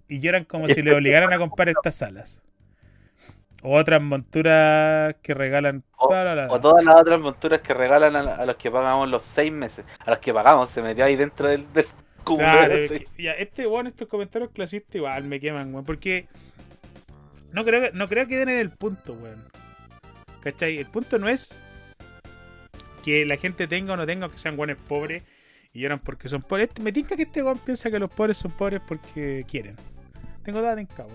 [0.06, 2.42] Y lloran como si le obligaran a comprar estas salas.
[3.62, 5.82] O otras monturas que regalan.
[5.96, 6.46] O, bla.
[6.48, 9.84] o todas las otras monturas que regalan a, a los que pagamos los seis meses.
[10.06, 11.86] A los que pagamos, se metió ahí dentro del, del.
[12.24, 15.84] Claro, que- ya, este weón, estos comentarios clasistas igual me queman, weón.
[15.84, 16.28] Porque
[17.52, 19.42] no creo, que- no creo que den en el punto, weón.
[20.40, 20.78] ¿Cachai?
[20.78, 21.58] El punto no es
[23.02, 25.22] que la gente tenga o no tenga, que sean weones pobres
[25.72, 26.68] y lloran porque son pobres.
[26.68, 29.74] Este- me tinca que este weón piensa que los pobres son pobres porque quieren.
[30.44, 31.10] Tengo dadas en cabo.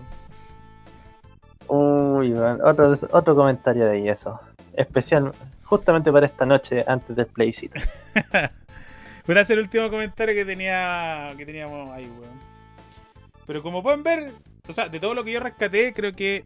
[1.68, 2.34] Uy.
[2.34, 4.40] Otro, otro comentario de eso.
[4.74, 5.32] Especial,
[5.64, 7.80] justamente para esta noche, antes del Play City.
[9.26, 12.40] Pero ese es el último comentario que tenía que teníamos ahí, weón.
[13.46, 14.32] Pero como pueden ver,
[14.68, 16.46] o sea, de todo lo que yo rescaté, creo que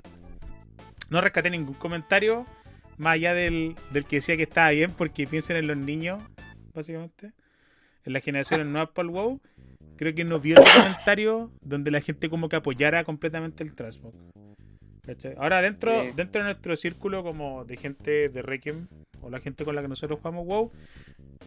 [1.10, 2.46] no rescaté ningún comentario
[2.98, 6.22] más allá del, del que decía que estaba bien, porque piensen en los niños,
[6.74, 7.32] básicamente,
[8.06, 9.40] en las generaciones nuevas para el WoW.
[9.98, 14.14] Creo que no vio otro comentario donde la gente como que apoyara completamente el Trashbot.
[15.08, 15.34] ¿Cachai?
[15.38, 16.12] Ahora dentro, Sí.
[16.16, 18.88] dentro de nuestro círculo como de gente de Requiem
[19.22, 20.72] o la gente con la que nosotros jugamos WoW,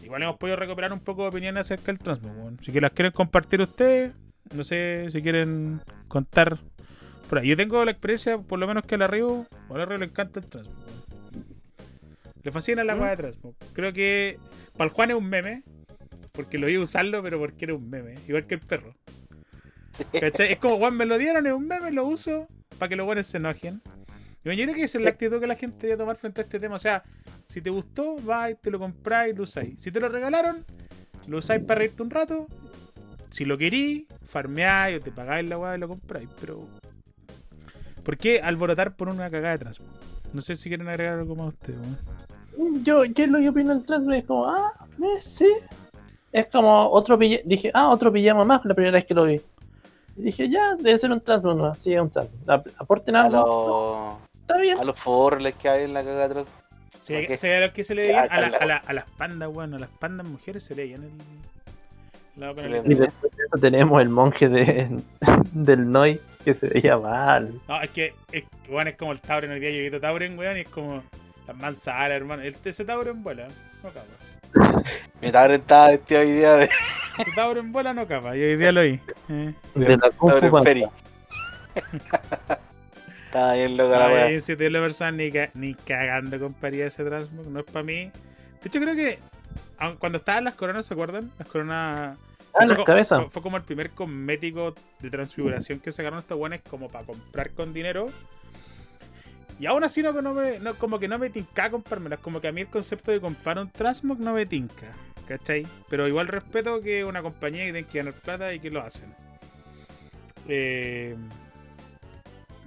[0.03, 2.35] igual hemos podido recuperar un poco de opiniones acerca del Transmog.
[2.37, 2.59] weón.
[2.63, 4.13] Si que las quieren compartir ustedes,
[4.53, 6.57] no sé si quieren contar
[7.29, 7.47] por ahí.
[7.49, 10.05] Yo tengo la experiencia, por lo menos que a la Río, a la Río le
[10.05, 10.75] encanta el Transmog.
[10.83, 11.45] weón.
[12.43, 12.99] Le fascina la ¿Mm?
[12.99, 13.55] weá de Transmog.
[13.73, 14.39] Creo que
[14.75, 15.63] para el Juan es un meme,
[16.31, 18.95] porque lo iba a usarlo, pero porque era un meme, igual que el perro.
[20.19, 20.53] ¿Cachai?
[20.53, 22.47] Es como, Juan, me lo dieron, es un meme, lo uso
[22.77, 23.81] para que los buenos se enojen.
[24.43, 26.59] Yo creo que esa es la actitud que la gente debe tomar frente a este
[26.59, 26.75] tema.
[26.75, 27.03] O sea,
[27.47, 29.79] si te gustó, vais, te lo compráis, lo usáis.
[29.79, 30.65] Si te lo regalaron,
[31.27, 32.47] lo usáis para reírte un rato.
[33.29, 36.27] Si lo querís, farmeáis o te pagáis la weá y lo compráis.
[36.39, 36.67] Pero.
[38.03, 39.85] ¿Por qué alborotar por una cagada de Transmo?
[40.33, 42.83] No sé si quieren agregar algo más ustedes, weón.
[42.83, 44.11] Yo, ¿qué es lo que opino del Transmo?
[44.11, 45.47] Es como, ah, eh, sí.
[46.31, 47.43] Es como otro pijama.
[47.45, 49.39] Dije, ah, otro pijama más la primera vez que lo vi.
[50.17, 51.75] Y dije, ya, debe ser un Transmo nuevo.
[51.75, 52.35] Sí, es un Transmo.
[52.47, 54.19] Ap- Aporten A algo.
[54.31, 54.77] los, Está bien.
[54.79, 56.45] a los forles que hay en la cagada atrás.
[57.03, 57.19] Sí, a
[57.61, 58.57] los que se le veían a, la- cala.
[58.59, 61.11] a la- a las pandas, weón, a las pandas mujeres se le veían el.
[62.39, 65.01] lado con el- Se le Y después de eso tenemos el monje de,
[65.53, 67.59] del Noi que se veía mal.
[67.67, 69.51] No, es que, es, que, weón, es como el Tauren.
[69.51, 71.01] Hoy día yo he visto Tauren, weón, y es como
[71.47, 72.41] las manzanas, hermano.
[72.43, 73.47] El, ese Tauren vuela,
[73.83, 74.05] no capa.
[75.21, 76.69] Mi padre estaba vestido hoy día de,
[77.17, 78.35] Ese Tauren vuela, no capa.
[78.35, 78.99] Yo hoy día lo vi.
[79.29, 79.53] Eh.
[79.75, 80.63] De la Kung Fu Tauren Panda.
[80.63, 80.85] Ferry.
[83.25, 84.29] Estaba bien loca la wea.
[84.29, 88.11] ese de la persona ni, ca- ni cagando compraría ese Transmog, no es para mí.
[88.61, 89.19] De hecho, creo que
[89.79, 91.31] aun- cuando estaban las coronas, ¿se acuerdan?
[91.39, 92.17] Las coronas.
[92.53, 93.21] Ah, fue las cabezas.
[93.21, 97.51] Fue, fue como el primer cosmético de transfiguración que sacaron estos buenos como para comprar
[97.51, 98.07] con dinero.
[99.61, 102.19] Y aún así no, no me, no, como que no me tinca comprármelas.
[102.19, 104.87] Como que a mí el concepto de comprar un Transmog no me tinca.
[105.27, 105.67] ¿Cachai?
[105.87, 109.13] Pero igual respeto que una compañía que tiene que ganar plata y que lo hacen.
[110.47, 111.15] Eh,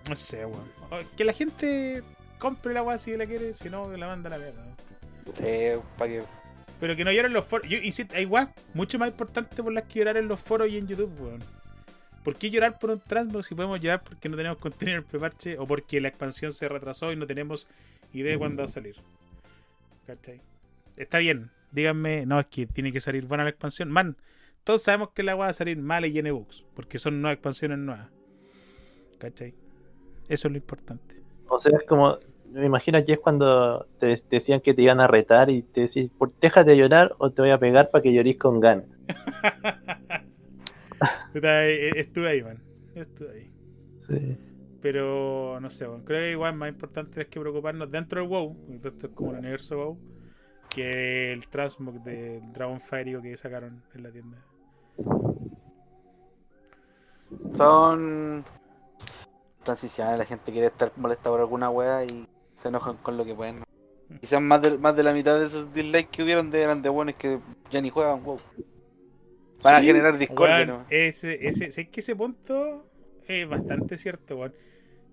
[0.08, 0.70] no sé, weón.
[0.90, 2.02] O- Que la gente
[2.38, 4.64] compre la weá si la quiere, si no, que la manda a la mierda.
[5.34, 6.22] Sí, para que.
[6.80, 7.68] Pero que no lloren los foros.
[7.68, 8.28] Yo insisto, hay
[8.72, 11.40] mucho más importantes por las que llorar en los foros y en YouTube, weón.
[12.24, 15.08] ¿Por qué llorar por un Transbox si podemos llorar porque no tenemos contenido en el
[15.08, 17.68] preparche o porque la expansión se retrasó y no tenemos
[18.14, 18.96] idea de cuándo va a salir?
[20.06, 20.40] ¿Cachai?
[20.96, 23.90] Está bien, díganme, no, es que tiene que salir buena la expansión.
[23.90, 24.16] Man,
[24.64, 27.36] todos sabemos que la va a salir mala y llena de bugs, porque son nuevas
[27.36, 28.08] expansiones nuevas.
[29.18, 29.52] ¿Cachai?
[30.28, 31.16] Eso es lo importante.
[31.48, 32.18] O sea, es como,
[32.50, 36.10] me imagino que es cuando te, decían que te iban a retar y te decís,
[36.16, 38.86] "Por- déjate de llorar o te voy a pegar para que llorís con ganas.
[41.34, 42.62] Puta, eh, Estuve ahí, man.
[42.94, 43.52] Estuve ahí.
[44.06, 44.38] Sí.
[44.80, 48.56] Pero no sé, bueno, creo que igual más importante es que preocuparnos dentro del WoW,
[48.68, 49.98] porque esto es como el universo WoW,
[50.72, 54.38] que el Transmog del Dragon Fire que sacaron en la tienda.
[57.54, 58.44] Son
[59.64, 62.28] transiciones, la gente quiere estar molesta por alguna wea y
[62.58, 63.64] se enojan con lo que pueden.
[64.20, 66.90] Quizás más de, más de la mitad de esos dislikes que hubieron de eran de
[66.90, 67.40] buenos que
[67.72, 68.38] ya ni juegan WoW.
[69.64, 70.84] Van a Sí, generar discordia, ¿no?
[70.90, 72.86] ese, ese, sé que ese punto
[73.26, 74.52] es bastante cierto, weón.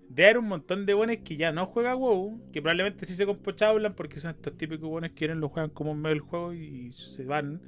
[0.08, 3.24] De haber un montón de buenos que ya no juegan WoW, que probablemente sí se
[3.24, 6.52] compochablan porque son estos típicos buenos que quieren lo juegan como en medio del juego
[6.52, 7.60] y se van.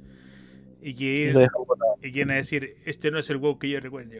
[0.81, 1.47] Y que
[2.03, 4.11] y quieren decir, este no es el WoW que yo recuerdo.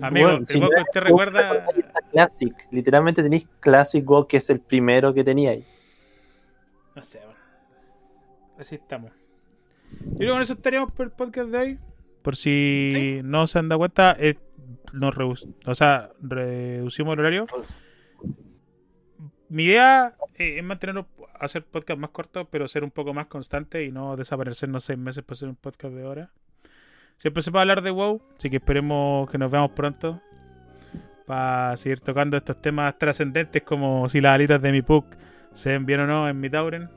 [0.00, 1.66] Amigo, bueno, el si WoW que usted recuerda-
[2.10, 2.52] Classic.
[2.72, 5.64] Literalmente tenéis Classic WoW, que es el primero que teníais.
[6.96, 7.32] No sé, bueno.
[8.58, 9.12] Así estamos.
[10.00, 11.78] Yo creo que con eso estaríamos por el podcast de hoy.
[12.22, 14.36] Por si no se han dado cuenta, eh,
[14.92, 17.46] nos redu- o sea, reducimos el horario.
[19.48, 21.06] Mi idea eh, es mantenerlo,
[21.38, 25.24] hacer podcast más cortos, pero ser un poco más constante y no desaparecernos seis meses
[25.24, 26.30] para hacer un podcast de hora.
[27.18, 30.20] Siempre se puede hablar de WoW, así que esperemos que nos veamos pronto
[31.26, 35.04] para seguir tocando estos temas trascendentes como si las alitas de mi Puck
[35.52, 36.88] se ven bien o no en mi Tauren.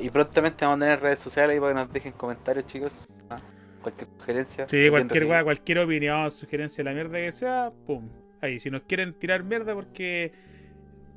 [0.00, 3.06] Y prontamente vamos a tener redes sociales ahí para que nos dejen comentarios, chicos.
[3.30, 3.38] Ah,
[3.82, 4.68] Cualquier sugerencia.
[4.68, 8.08] Sí, cualquier cualquier opinión, sugerencia, la mierda que sea, pum.
[8.40, 10.32] Ahí, si nos quieren tirar mierda porque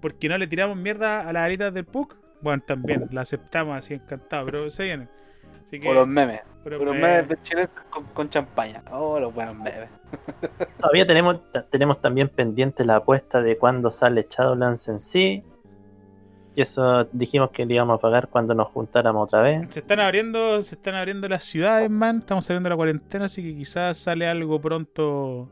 [0.01, 3.95] porque no le tiramos mierda a las alitas del PUC, bueno, también la aceptamos así
[3.95, 5.09] encantado, pero se vienen.
[5.63, 6.41] Así que O los memes.
[6.65, 8.81] O los me- memes de Chile con, con champaña.
[8.91, 9.89] Oh, los buenos memes.
[10.79, 15.43] Todavía tenemos, tenemos también pendiente la apuesta de cuándo sale Shadowlands en sí.
[16.59, 19.65] Y eso dijimos que le íbamos a pagar cuando nos juntáramos otra vez.
[19.69, 22.17] se están abriendo, se están abriendo las ciudades, man.
[22.19, 25.47] Estamos saliendo de la cuarentena, así que quizás sale algo pronto,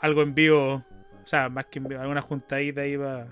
[0.00, 3.26] algo en vivo, o sea, más que en vivo, alguna juntadita ahí va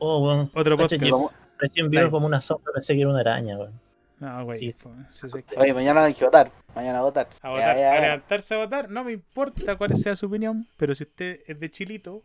[0.00, 0.50] Oh, weón.
[0.56, 1.00] otro podcast.
[1.02, 2.10] llegó- Recién Dale.
[2.10, 3.80] como una sombra, pensé que era una araña, weón.
[4.18, 4.58] No, güey.
[4.58, 4.72] Sí.
[4.72, 6.50] fue- sí, sí, Oye, mañana hay que votar.
[6.74, 7.28] Mañana a votar.
[7.42, 8.00] A, Ya, votar, ya, a ya.
[8.00, 11.70] levantarse a votar, no me importa cuál sea su opinión, pero si usted es de
[11.70, 12.24] Chilito,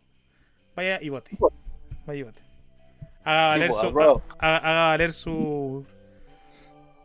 [0.74, 1.36] vaya y vote.
[2.06, 2.40] Vaya y vote.
[3.24, 3.86] Haga valer, Sí, su,
[4.38, 5.86] haga, haga valer su,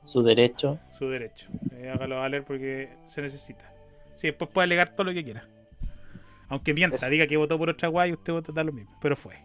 [0.03, 0.79] Su derecho.
[0.89, 1.47] su derecho.
[1.73, 3.71] Eh, hágalo valer porque se necesita.
[4.15, 5.47] Sí, después puede alegar todo lo que quiera.
[6.49, 7.09] Aunque mienta, Eso.
[7.09, 8.97] diga que votó por otra guay y usted votó da lo mismo.
[9.01, 9.35] Pero fue.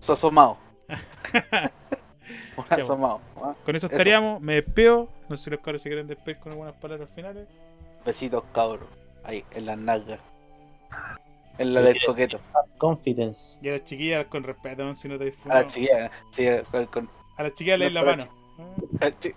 [0.00, 0.56] Su asomado.
[2.56, 3.20] Un asomado.
[3.36, 3.54] ¿ah?
[3.64, 3.94] Con eso Eso.
[3.94, 4.40] estaríamos.
[4.40, 5.08] Me despido.
[5.28, 7.46] No sé si los cabros se quieren despedir con algunas palabras finales.
[8.04, 8.88] Besitos, cabros.
[9.24, 10.18] Ahí, en las nalgas.
[11.58, 12.40] En la del coqueto.
[12.78, 13.58] Confidence.
[13.62, 15.62] Y a las chiquillas con respeto, si no te A disfrutas.
[15.64, 18.28] la chiquilla, sí, con, con- A las chiquillas No, mano.
[19.00, 19.34] a la chi-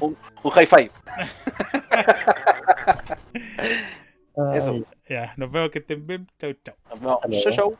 [0.00, 0.90] un, un high five.
[4.54, 4.84] Eso.
[5.08, 6.28] Ya, nos vemos que estén bien.
[6.38, 6.74] Chau, chau.
[7.00, 7.42] Nos vemos.
[7.42, 7.76] Chau, chau.